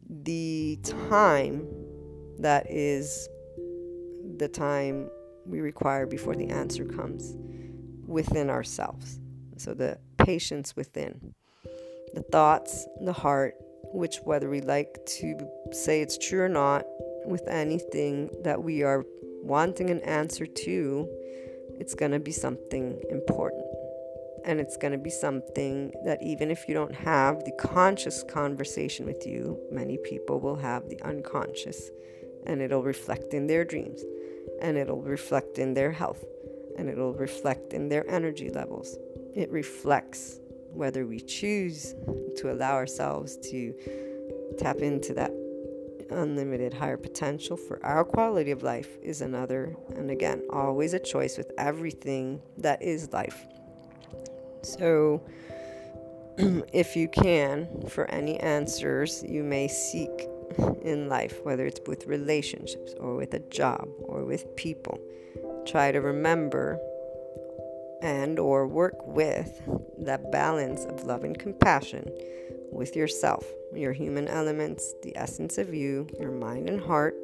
the 0.08 0.78
time 0.82 1.66
that 2.38 2.70
is 2.70 3.28
the 4.36 4.48
time 4.48 5.10
we 5.44 5.60
require 5.60 6.06
before 6.06 6.34
the 6.34 6.48
answer 6.48 6.84
comes 6.84 7.36
within 8.06 8.50
ourselves. 8.50 9.18
So 9.56 9.74
the 9.74 9.98
patience 10.26 10.74
within. 10.74 11.34
The 12.14 12.22
thoughts, 12.22 12.84
the 13.00 13.12
heart, 13.12 13.54
which, 13.92 14.16
whether 14.24 14.50
we 14.50 14.60
like 14.60 14.98
to 15.20 15.38
say 15.70 16.00
it's 16.00 16.18
true 16.18 16.40
or 16.40 16.48
not, 16.48 16.84
with 17.24 17.46
anything 17.46 18.30
that 18.42 18.60
we 18.62 18.82
are 18.82 19.04
wanting 19.42 19.88
an 19.88 20.00
answer 20.00 20.44
to, 20.44 21.08
it's 21.78 21.94
going 21.94 22.10
to 22.10 22.18
be 22.18 22.32
something 22.32 23.00
important. 23.08 23.64
And 24.44 24.58
it's 24.58 24.76
going 24.76 24.92
to 24.92 24.98
be 24.98 25.10
something 25.10 25.92
that, 26.04 26.20
even 26.22 26.50
if 26.50 26.66
you 26.66 26.74
don't 26.74 26.94
have 26.94 27.44
the 27.44 27.52
conscious 27.60 28.24
conversation 28.24 29.06
with 29.06 29.24
you, 29.26 29.58
many 29.70 29.96
people 29.96 30.40
will 30.40 30.56
have 30.56 30.88
the 30.88 31.00
unconscious. 31.02 31.90
And 32.46 32.60
it'll 32.60 32.82
reflect 32.82 33.32
in 33.32 33.46
their 33.46 33.64
dreams, 33.64 34.00
and 34.60 34.76
it'll 34.76 35.02
reflect 35.02 35.58
in 35.58 35.74
their 35.74 35.92
health, 35.92 36.24
and 36.76 36.88
it'll 36.88 37.14
reflect 37.14 37.72
in 37.72 37.88
their 37.88 38.08
energy 38.10 38.50
levels 38.50 38.96
it 39.36 39.50
reflects 39.50 40.40
whether 40.72 41.06
we 41.06 41.20
choose 41.20 41.94
to 42.36 42.50
allow 42.50 42.74
ourselves 42.74 43.36
to 43.36 43.74
tap 44.58 44.78
into 44.78 45.14
that 45.14 45.30
unlimited 46.10 46.72
higher 46.72 46.96
potential 46.96 47.56
for 47.56 47.84
our 47.84 48.04
quality 48.04 48.50
of 48.50 48.62
life 48.62 48.96
is 49.02 49.22
another 49.22 49.76
and 49.96 50.10
again 50.10 50.40
always 50.50 50.94
a 50.94 50.98
choice 50.98 51.36
with 51.36 51.50
everything 51.58 52.40
that 52.58 52.80
is 52.82 53.12
life. 53.12 53.46
So 54.62 55.22
if 56.72 56.96
you 56.96 57.08
can 57.08 57.66
for 57.88 58.08
any 58.10 58.38
answers 58.40 59.22
you 59.26 59.42
may 59.42 59.68
seek 59.68 60.28
in 60.82 61.08
life 61.08 61.44
whether 61.44 61.66
it's 61.66 61.80
with 61.86 62.06
relationships 62.06 62.94
or 63.00 63.16
with 63.16 63.34
a 63.34 63.40
job 63.50 63.88
or 64.00 64.24
with 64.24 64.54
people 64.56 65.00
try 65.66 65.90
to 65.90 66.00
remember 66.00 66.78
and 68.02 68.38
or 68.38 68.66
work 68.66 68.94
with 69.06 69.62
that 69.98 70.30
balance 70.30 70.84
of 70.84 71.04
love 71.04 71.24
and 71.24 71.38
compassion 71.38 72.10
with 72.70 72.94
yourself, 72.94 73.44
your 73.74 73.92
human 73.92 74.28
elements, 74.28 74.94
the 75.02 75.16
essence 75.16 75.58
of 75.58 75.74
you, 75.74 76.06
your 76.20 76.30
mind 76.30 76.68
and 76.68 76.80
heart, 76.80 77.14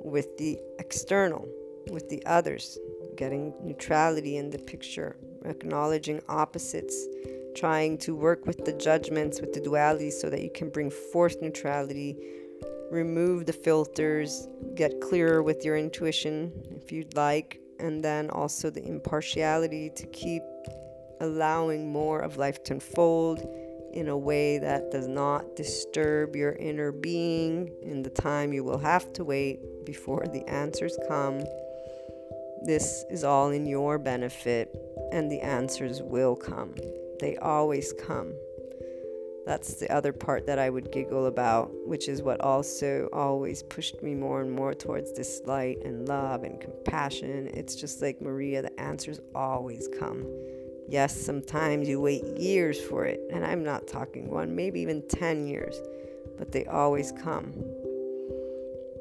with 0.00 0.36
the 0.38 0.58
external, 0.78 1.46
with 1.90 2.08
the 2.08 2.24
others, 2.26 2.78
getting 3.16 3.54
neutrality 3.62 4.36
in 4.36 4.50
the 4.50 4.58
picture, 4.58 5.16
acknowledging 5.44 6.20
opposites, 6.28 7.06
trying 7.54 7.98
to 7.98 8.14
work 8.14 8.46
with 8.46 8.64
the 8.64 8.72
judgments, 8.72 9.40
with 9.40 9.52
the 9.52 9.60
dualities, 9.60 10.12
so 10.12 10.30
that 10.30 10.42
you 10.42 10.50
can 10.50 10.70
bring 10.70 10.90
forth 10.90 11.40
neutrality, 11.42 12.16
remove 12.90 13.46
the 13.46 13.52
filters, 13.52 14.48
get 14.74 15.00
clearer 15.00 15.42
with 15.42 15.64
your 15.64 15.76
intuition 15.76 16.52
if 16.70 16.90
you'd 16.90 17.14
like, 17.14 17.59
and 17.80 18.04
then 18.04 18.30
also 18.30 18.70
the 18.70 18.84
impartiality 18.86 19.90
to 19.96 20.06
keep 20.08 20.42
allowing 21.20 21.90
more 21.90 22.20
of 22.20 22.36
life 22.36 22.62
to 22.64 22.74
unfold 22.74 23.46
in 23.92 24.08
a 24.08 24.16
way 24.16 24.58
that 24.58 24.90
does 24.90 25.08
not 25.08 25.56
disturb 25.56 26.36
your 26.36 26.52
inner 26.52 26.92
being 26.92 27.70
in 27.82 28.02
the 28.02 28.10
time 28.10 28.52
you 28.52 28.62
will 28.62 28.78
have 28.78 29.12
to 29.12 29.24
wait 29.24 29.84
before 29.84 30.24
the 30.32 30.48
answers 30.48 30.96
come. 31.08 31.40
This 32.62 33.04
is 33.10 33.24
all 33.24 33.50
in 33.50 33.66
your 33.66 33.98
benefit, 33.98 34.74
and 35.12 35.30
the 35.30 35.40
answers 35.40 36.02
will 36.02 36.36
come. 36.36 36.74
They 37.18 37.36
always 37.38 37.92
come. 37.92 38.32
That's 39.46 39.74
the 39.74 39.90
other 39.92 40.12
part 40.12 40.46
that 40.46 40.58
I 40.58 40.70
would 40.70 40.92
giggle 40.92 41.26
about, 41.26 41.70
which 41.86 42.08
is 42.08 42.22
what 42.22 42.40
also 42.40 43.08
always 43.12 43.62
pushed 43.62 44.02
me 44.02 44.14
more 44.14 44.42
and 44.42 44.52
more 44.52 44.74
towards 44.74 45.12
this 45.12 45.40
light 45.46 45.78
and 45.84 46.06
love 46.06 46.44
and 46.44 46.60
compassion. 46.60 47.48
It's 47.54 47.74
just 47.74 48.02
like 48.02 48.20
Maria, 48.20 48.62
the 48.62 48.80
answers 48.80 49.18
always 49.34 49.88
come. 49.98 50.26
Yes, 50.88 51.18
sometimes 51.18 51.88
you 51.88 52.00
wait 52.00 52.24
years 52.36 52.80
for 52.80 53.06
it, 53.06 53.20
and 53.32 53.44
I'm 53.44 53.62
not 53.64 53.86
talking 53.86 54.28
one, 54.28 54.54
maybe 54.54 54.80
even 54.80 55.06
10 55.08 55.46
years, 55.46 55.80
but 56.36 56.52
they 56.52 56.66
always 56.66 57.12
come. 57.12 57.52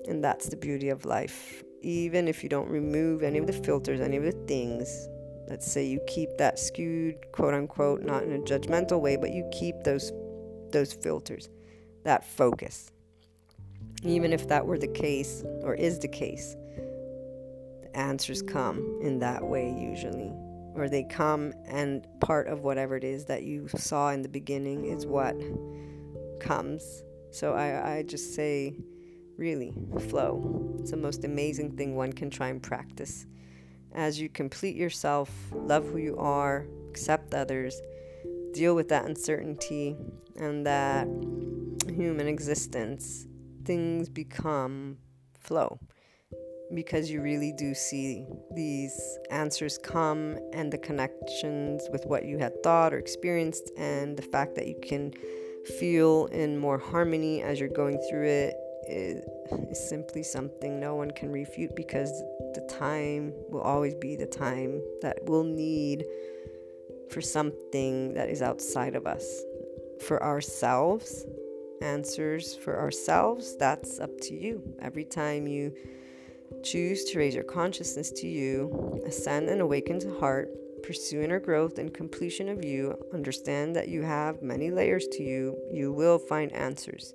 And 0.07 0.23
that's 0.23 0.47
the 0.49 0.55
beauty 0.55 0.89
of 0.89 1.05
life. 1.05 1.63
Even 1.81 2.27
if 2.27 2.43
you 2.43 2.49
don't 2.49 2.69
remove 2.69 3.23
any 3.23 3.39
of 3.39 3.47
the 3.47 3.53
filters, 3.53 4.01
any 4.01 4.17
of 4.17 4.23
the 4.23 4.31
things, 4.47 5.07
let's 5.47 5.69
say 5.69 5.85
you 5.85 5.99
keep 6.07 6.29
that 6.37 6.59
skewed, 6.59 7.15
quote 7.31 7.53
unquote, 7.53 8.03
not 8.03 8.23
in 8.23 8.33
a 8.33 8.39
judgmental 8.39 9.01
way, 9.01 9.15
but 9.15 9.31
you 9.31 9.49
keep 9.51 9.83
those 9.83 10.11
those 10.71 10.93
filters, 10.93 11.49
that 12.03 12.25
focus. 12.25 12.91
Even 14.03 14.31
if 14.31 14.47
that 14.47 14.65
were 14.65 14.77
the 14.77 14.87
case 14.87 15.43
or 15.61 15.75
is 15.75 15.99
the 15.99 16.07
case, 16.07 16.55
the 17.81 17.89
answers 17.93 18.41
come 18.41 18.99
in 19.01 19.19
that 19.19 19.43
way 19.43 19.75
usually 19.77 20.31
or 20.79 20.87
they 20.87 21.03
come 21.03 21.53
and 21.67 22.07
part 22.21 22.47
of 22.47 22.61
whatever 22.61 22.95
it 22.95 23.03
is 23.03 23.25
that 23.25 23.43
you 23.43 23.67
saw 23.75 24.11
in 24.11 24.21
the 24.21 24.29
beginning 24.29 24.85
is 24.85 25.05
what 25.05 25.35
comes. 26.39 27.03
So 27.31 27.53
I, 27.53 27.97
I 27.97 28.03
just 28.03 28.33
say, 28.33 28.75
really, 29.37 29.73
flow. 30.09 30.75
It's 30.79 30.91
the 30.91 30.97
most 30.97 31.25
amazing 31.25 31.75
thing 31.75 31.95
one 31.95 32.13
can 32.13 32.29
try 32.29 32.47
and 32.47 32.63
practice. 32.63 33.25
As 33.93 34.21
you 34.21 34.29
complete 34.29 34.75
yourself, 34.75 35.29
love 35.51 35.85
who 35.85 35.97
you 35.97 36.17
are, 36.17 36.65
accept 36.89 37.33
others, 37.33 37.81
deal 38.53 38.75
with 38.75 38.89
that 38.89 39.05
uncertainty 39.05 39.95
and 40.37 40.65
that 40.65 41.07
human 41.87 42.27
existence, 42.27 43.27
things 43.65 44.09
become 44.09 44.97
flow 45.39 45.79
because 46.73 47.09
you 47.09 47.21
really 47.21 47.51
do 47.57 47.73
see 47.73 48.25
these 48.51 49.17
answers 49.31 49.77
come 49.79 50.37
and 50.53 50.71
the 50.71 50.77
connections 50.77 51.87
with 51.91 52.05
what 52.05 52.25
you 52.25 52.37
had 52.37 52.61
thought 52.61 52.93
or 52.93 52.97
experienced, 52.97 53.71
and 53.77 54.15
the 54.17 54.21
fact 54.21 54.55
that 54.55 54.67
you 54.67 54.79
can 54.83 55.11
feel 55.79 56.27
in 56.27 56.57
more 56.57 56.77
harmony 56.77 57.41
as 57.41 57.59
you're 57.59 57.69
going 57.69 57.99
through 58.09 58.27
it 58.27 58.55
is, 58.87 59.23
is 59.69 59.89
simply 59.89 60.23
something 60.23 60.79
no 60.79 60.95
one 60.95 61.11
can 61.11 61.31
refute 61.31 61.75
because 61.75 62.11
the 62.53 62.67
time 62.69 63.33
will 63.49 63.61
always 63.61 63.95
be 63.95 64.15
the 64.15 64.25
time 64.25 64.81
that 65.01 65.17
we'll 65.23 65.43
need 65.43 66.05
for 67.09 67.21
something 67.21 68.13
that 68.13 68.29
is 68.29 68.41
outside 68.41 68.95
of 68.95 69.07
us. 69.07 69.43
For 70.05 70.21
ourselves, 70.23 71.25
answers 71.81 72.55
for 72.55 72.79
ourselves, 72.79 73.55
that's 73.57 73.99
up 73.99 74.11
to 74.21 74.33
you. 74.33 74.61
Every 74.81 75.05
time 75.05 75.47
you 75.47 75.73
Choose 76.63 77.05
to 77.05 77.19
raise 77.19 77.35
your 77.35 77.43
consciousness 77.43 78.11
to 78.11 78.27
you, 78.27 79.01
ascend 79.05 79.49
and 79.49 79.61
awaken 79.61 79.99
to 79.99 80.19
heart, 80.19 80.49
pursue 80.83 81.21
inner 81.21 81.39
growth 81.39 81.77
and 81.77 81.93
completion 81.93 82.49
of 82.49 82.65
you, 82.65 82.97
understand 83.13 83.75
that 83.75 83.87
you 83.87 84.01
have 84.01 84.41
many 84.41 84.69
layers 84.69 85.07
to 85.13 85.23
you, 85.23 85.57
you 85.71 85.93
will 85.93 86.17
find 86.17 86.51
answers. 86.51 87.13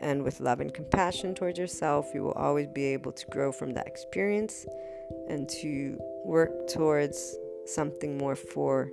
And 0.00 0.22
with 0.22 0.40
love 0.40 0.60
and 0.60 0.72
compassion 0.72 1.34
towards 1.34 1.58
yourself, 1.58 2.06
you 2.14 2.22
will 2.22 2.32
always 2.32 2.68
be 2.68 2.84
able 2.84 3.12
to 3.12 3.26
grow 3.26 3.50
from 3.50 3.74
that 3.74 3.88
experience 3.88 4.64
and 5.28 5.48
to 5.60 5.98
work 6.24 6.68
towards 6.68 7.36
something 7.68 8.16
more 8.16 8.36
for 8.36 8.90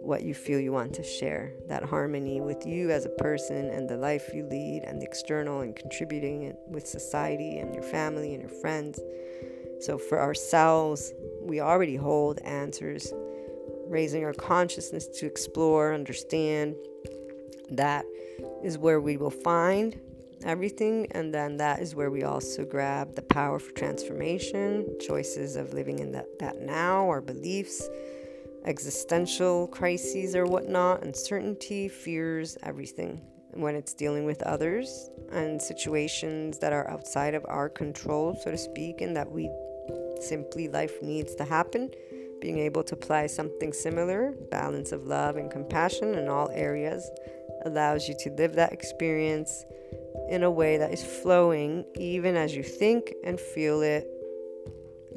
what 0.00 0.22
you 0.22 0.34
feel 0.34 0.60
you 0.60 0.72
want 0.72 0.92
to 0.94 1.02
share, 1.02 1.54
that 1.66 1.82
harmony 1.82 2.40
with 2.40 2.66
you 2.66 2.90
as 2.90 3.06
a 3.06 3.10
person 3.10 3.70
and 3.70 3.88
the 3.88 3.96
life 3.96 4.30
you 4.34 4.44
lead, 4.44 4.82
and 4.84 5.00
the 5.00 5.06
external 5.06 5.60
and 5.60 5.74
contributing 5.74 6.54
with 6.68 6.86
society 6.86 7.58
and 7.58 7.74
your 7.74 7.82
family 7.82 8.34
and 8.34 8.42
your 8.42 8.60
friends. 8.60 9.00
So, 9.80 9.96
for 9.96 10.20
ourselves, 10.20 11.12
we 11.40 11.60
already 11.60 11.96
hold 11.96 12.38
answers, 12.40 13.12
raising 13.86 14.24
our 14.24 14.34
consciousness 14.34 15.06
to 15.18 15.26
explore, 15.26 15.94
understand. 15.94 16.76
That 17.70 18.04
is 18.62 18.76
where 18.76 19.00
we 19.00 19.16
will 19.16 19.30
find 19.30 19.98
everything, 20.44 21.08
and 21.12 21.32
then 21.34 21.56
that 21.56 21.80
is 21.80 21.94
where 21.94 22.10
we 22.10 22.22
also 22.22 22.64
grab 22.64 23.14
the 23.14 23.22
power 23.22 23.58
for 23.58 23.72
transformation, 23.72 24.86
choices 25.00 25.56
of 25.56 25.72
living 25.72 25.98
in 25.98 26.12
that, 26.12 26.38
that 26.38 26.60
now, 26.60 27.08
our 27.08 27.20
beliefs 27.20 27.88
existential 28.64 29.66
crises 29.68 30.34
or 30.34 30.46
whatnot, 30.46 31.02
uncertainty, 31.02 31.88
fears, 31.88 32.56
everything. 32.62 33.20
When 33.52 33.76
it's 33.76 33.94
dealing 33.94 34.24
with 34.24 34.42
others 34.42 35.10
and 35.30 35.60
situations 35.60 36.58
that 36.58 36.72
are 36.72 36.88
outside 36.90 37.34
of 37.34 37.44
our 37.48 37.68
control, 37.68 38.36
so 38.42 38.50
to 38.50 38.58
speak, 38.58 39.00
and 39.00 39.16
that 39.16 39.30
we 39.30 39.50
simply 40.20 40.68
life 40.68 41.02
needs 41.02 41.34
to 41.36 41.44
happen, 41.44 41.90
being 42.40 42.58
able 42.58 42.82
to 42.82 42.94
apply 42.94 43.26
something 43.26 43.72
similar, 43.72 44.34
balance 44.50 44.92
of 44.92 45.06
love 45.06 45.36
and 45.36 45.50
compassion 45.50 46.14
in 46.14 46.28
all 46.28 46.50
areas, 46.50 47.08
allows 47.64 48.08
you 48.08 48.14
to 48.20 48.30
live 48.30 48.54
that 48.54 48.72
experience 48.72 49.64
in 50.28 50.42
a 50.42 50.50
way 50.50 50.76
that 50.76 50.92
is 50.92 51.04
flowing 51.04 51.84
even 51.96 52.36
as 52.36 52.54
you 52.54 52.62
think 52.62 53.12
and 53.24 53.38
feel 53.38 53.82
it 53.82 54.06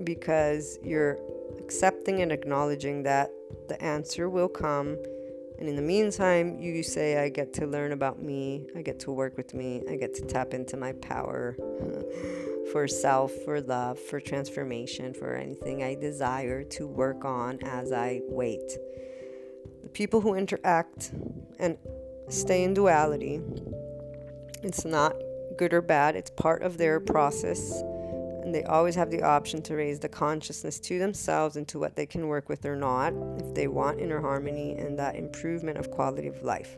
because 0.04 0.78
you're 0.84 1.18
accepting 1.60 2.22
and 2.22 2.32
acknowledging 2.32 3.04
that 3.04 3.30
the 3.68 3.82
answer 3.84 4.30
will 4.30 4.50
come. 4.50 4.98
And 5.60 5.68
in 5.68 5.76
the 5.76 5.82
meantime, 5.82 6.60
you 6.60 6.84
say, 6.84 7.18
I 7.18 7.30
get 7.30 7.52
to 7.54 7.66
learn 7.66 7.92
about 7.92 8.22
me, 8.22 8.68
I 8.76 8.84
get 8.84 9.00
to 9.02 9.12
work 9.12 9.38
with 9.38 9.54
me, 9.56 9.82
I 9.90 9.96
get 9.96 10.14
to 10.16 10.22
tap 10.22 10.54
into 10.54 10.78
my 10.78 10.94
power 10.94 11.58
for 12.72 12.88
self, 12.88 13.32
for 13.44 13.60
love, 13.62 13.98
for 13.98 14.20
transformation, 14.20 15.14
for 15.14 15.36
anything 15.36 15.82
I 15.82 15.96
desire 15.96 16.64
to 16.64 16.86
work 16.86 17.26
on 17.26 17.60
as 17.64 17.92
I 17.92 18.22
wait. 18.26 18.78
The 19.82 19.90
people 19.90 20.22
who 20.22 20.36
interact 20.36 21.12
and 21.58 21.78
stay 22.30 22.64
in 22.64 22.76
duality, 22.76 23.42
it's 24.64 24.86
not 24.86 25.16
good 25.58 25.74
or 25.74 25.82
bad, 25.82 26.16
it's 26.16 26.30
part 26.32 26.62
of 26.62 26.78
their 26.78 27.00
process. 27.00 27.82
And 28.44 28.54
they 28.56 28.64
always 28.64 28.96
have 28.96 29.12
the 29.12 29.24
option 29.24 29.62
to 29.64 29.76
raise 29.76 30.00
the 30.00 30.10
consciousness 30.10 30.80
to 30.82 31.00
themselves 31.00 31.58
and 31.58 31.68
to 31.68 31.80
what 31.80 31.96
they 31.96 32.06
can 32.06 32.28
work 32.28 32.48
with 32.48 32.66
or 32.66 32.76
not 32.76 33.14
if 33.40 33.54
they 33.54 33.68
want 33.68 34.00
inner 34.00 34.22
harmony 34.22 34.76
and 34.78 34.98
that 35.00 35.16
improvement 35.16 35.78
of 35.78 35.92
quality 35.92 36.28
of 36.28 36.42
life. 36.44 36.78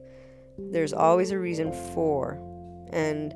There's 0.58 0.94
always 0.94 1.32
a 1.32 1.40
reason 1.40 1.72
for, 1.94 2.40
and 2.92 3.34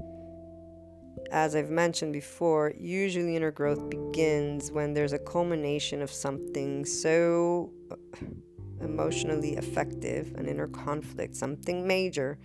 as 1.31 1.55
I've 1.55 1.69
mentioned 1.69 2.13
before, 2.13 2.73
usually 2.77 3.35
inner 3.35 3.51
growth 3.51 3.89
begins 3.89 4.71
when 4.71 4.93
there's 4.93 5.13
a 5.13 5.19
culmination 5.19 6.01
of 6.01 6.11
something 6.11 6.85
so 6.85 7.71
uh, 7.91 7.95
emotionally 8.81 9.55
effective, 9.55 10.33
an 10.37 10.47
inner 10.47 10.67
conflict, 10.67 11.35
something 11.35 11.87
major 11.87 12.37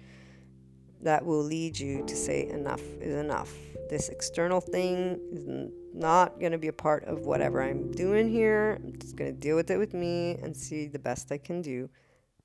that 1.02 1.24
will 1.24 1.42
lead 1.42 1.78
you 1.78 2.04
to 2.06 2.16
say 2.16 2.48
enough 2.48 2.82
is 3.00 3.14
enough. 3.14 3.52
This 3.88 4.08
external 4.08 4.60
thing 4.60 5.18
is 5.32 5.46
not 5.94 6.38
going 6.38 6.52
to 6.52 6.58
be 6.58 6.68
a 6.68 6.72
part 6.72 7.04
of 7.04 7.20
whatever 7.20 7.62
I'm 7.62 7.90
doing 7.92 8.28
here. 8.28 8.78
I'm 8.84 8.98
just 8.98 9.16
going 9.16 9.32
to 9.32 9.40
deal 9.40 9.56
with 9.56 9.70
it 9.70 9.78
with 9.78 9.94
me 9.94 10.38
and 10.42 10.56
see 10.56 10.86
the 10.86 10.98
best 10.98 11.32
I 11.32 11.38
can 11.38 11.62
do. 11.62 11.88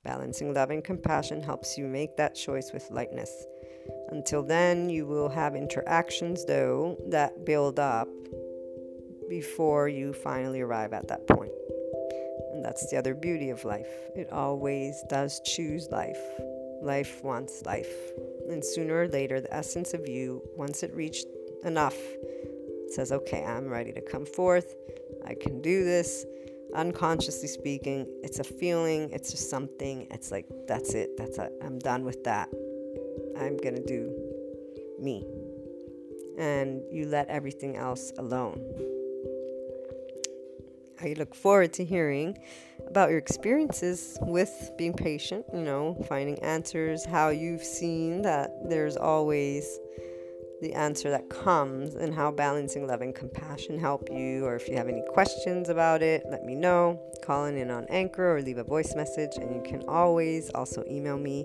Balancing 0.04 0.52
love 0.52 0.70
and 0.70 0.82
compassion 0.84 1.42
helps 1.42 1.78
you 1.78 1.86
make 1.86 2.16
that 2.16 2.34
choice 2.34 2.70
with 2.72 2.90
lightness. 2.90 3.30
Until 4.08 4.42
then, 4.42 4.88
you 4.88 5.06
will 5.06 5.28
have 5.28 5.54
interactions, 5.56 6.44
though, 6.44 6.96
that 7.08 7.44
build 7.44 7.78
up 7.78 8.08
before 9.28 9.88
you 9.88 10.12
finally 10.12 10.60
arrive 10.60 10.92
at 10.92 11.08
that 11.08 11.26
point. 11.26 11.52
And 12.52 12.64
that's 12.64 12.88
the 12.90 12.96
other 12.96 13.14
beauty 13.14 13.50
of 13.50 13.64
life. 13.64 13.88
It 14.14 14.30
always 14.30 15.02
does 15.08 15.40
choose 15.44 15.88
life. 15.90 16.20
Life 16.82 17.24
wants 17.24 17.62
life. 17.64 17.92
And 18.48 18.64
sooner 18.64 19.02
or 19.02 19.08
later, 19.08 19.40
the 19.40 19.52
essence 19.54 19.94
of 19.94 20.08
you, 20.08 20.42
once 20.56 20.82
it 20.82 20.94
reached 20.94 21.26
enough, 21.64 21.96
says, 22.88 23.10
okay, 23.10 23.44
I'm 23.44 23.68
ready 23.68 23.92
to 23.92 24.00
come 24.00 24.26
forth. 24.26 24.74
I 25.26 25.34
can 25.34 25.60
do 25.60 25.84
this. 25.84 26.26
Unconsciously 26.74 27.48
speaking, 27.48 28.06
it's 28.22 28.40
a 28.40 28.44
feeling, 28.44 29.08
it's 29.12 29.30
just 29.30 29.48
something. 29.48 30.06
It's 30.10 30.30
like, 30.30 30.46
that's 30.66 30.94
it. 30.94 31.16
That's 31.16 31.38
it. 31.38 31.52
I'm 31.62 31.78
done 31.78 32.04
with 32.04 32.24
that. 32.24 32.48
I'm 33.38 33.56
going 33.56 33.76
to 33.76 33.84
do 33.84 34.12
me. 35.00 35.24
And 36.36 36.82
you 36.90 37.06
let 37.06 37.28
everything 37.28 37.76
else 37.76 38.12
alone. 38.18 38.60
I 41.04 41.14
look 41.18 41.34
forward 41.34 41.74
to 41.74 41.84
hearing 41.84 42.38
about 42.88 43.10
your 43.10 43.18
experiences 43.18 44.16
with 44.22 44.70
being 44.78 44.94
patient, 44.94 45.44
you 45.52 45.60
know, 45.60 46.02
finding 46.08 46.38
answers, 46.42 47.04
how 47.04 47.28
you've 47.28 47.62
seen 47.62 48.22
that 48.22 48.50
there's 48.70 48.96
always 48.96 49.78
the 50.62 50.72
answer 50.72 51.10
that 51.10 51.28
comes 51.28 51.94
and 51.94 52.14
how 52.14 52.30
balancing 52.30 52.86
love 52.86 53.02
and 53.02 53.14
compassion 53.14 53.78
help 53.78 54.08
you. 54.10 54.46
Or 54.46 54.56
if 54.56 54.66
you 54.66 54.76
have 54.76 54.88
any 54.88 55.02
questions 55.12 55.68
about 55.68 56.02
it, 56.02 56.22
let 56.30 56.44
me 56.44 56.54
know. 56.54 56.98
Call 57.22 57.44
in 57.44 57.70
on 57.70 57.84
Anchor 57.90 58.36
or 58.36 58.40
leave 58.40 58.56
a 58.56 58.64
voice 58.64 58.94
message. 58.94 59.32
And 59.36 59.54
you 59.54 59.62
can 59.62 59.84
always 59.86 60.50
also 60.54 60.82
email 60.90 61.18
me. 61.18 61.44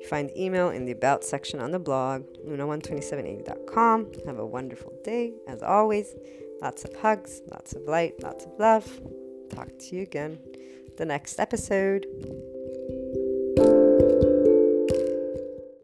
You 0.00 0.06
find 0.08 0.30
email 0.36 0.70
in 0.70 0.84
the 0.84 0.92
About 0.92 1.24
section 1.24 1.58
on 1.58 1.72
the 1.72 1.80
blog, 1.80 2.22
luna12780.com. 2.46 4.12
Have 4.26 4.38
a 4.38 4.46
wonderful 4.46 4.92
day, 5.02 5.32
as 5.48 5.64
always. 5.64 6.14
Lots 6.62 6.84
of 6.84 6.94
hugs, 6.96 7.40
lots 7.50 7.74
of 7.74 7.82
light, 7.82 8.22
lots 8.22 8.44
of 8.44 8.52
love. 8.58 9.00
Talk 9.50 9.68
to 9.78 9.96
you 9.96 10.02
again 10.02 10.38
the 10.98 11.06
next 11.06 11.40
episode. 11.40 12.06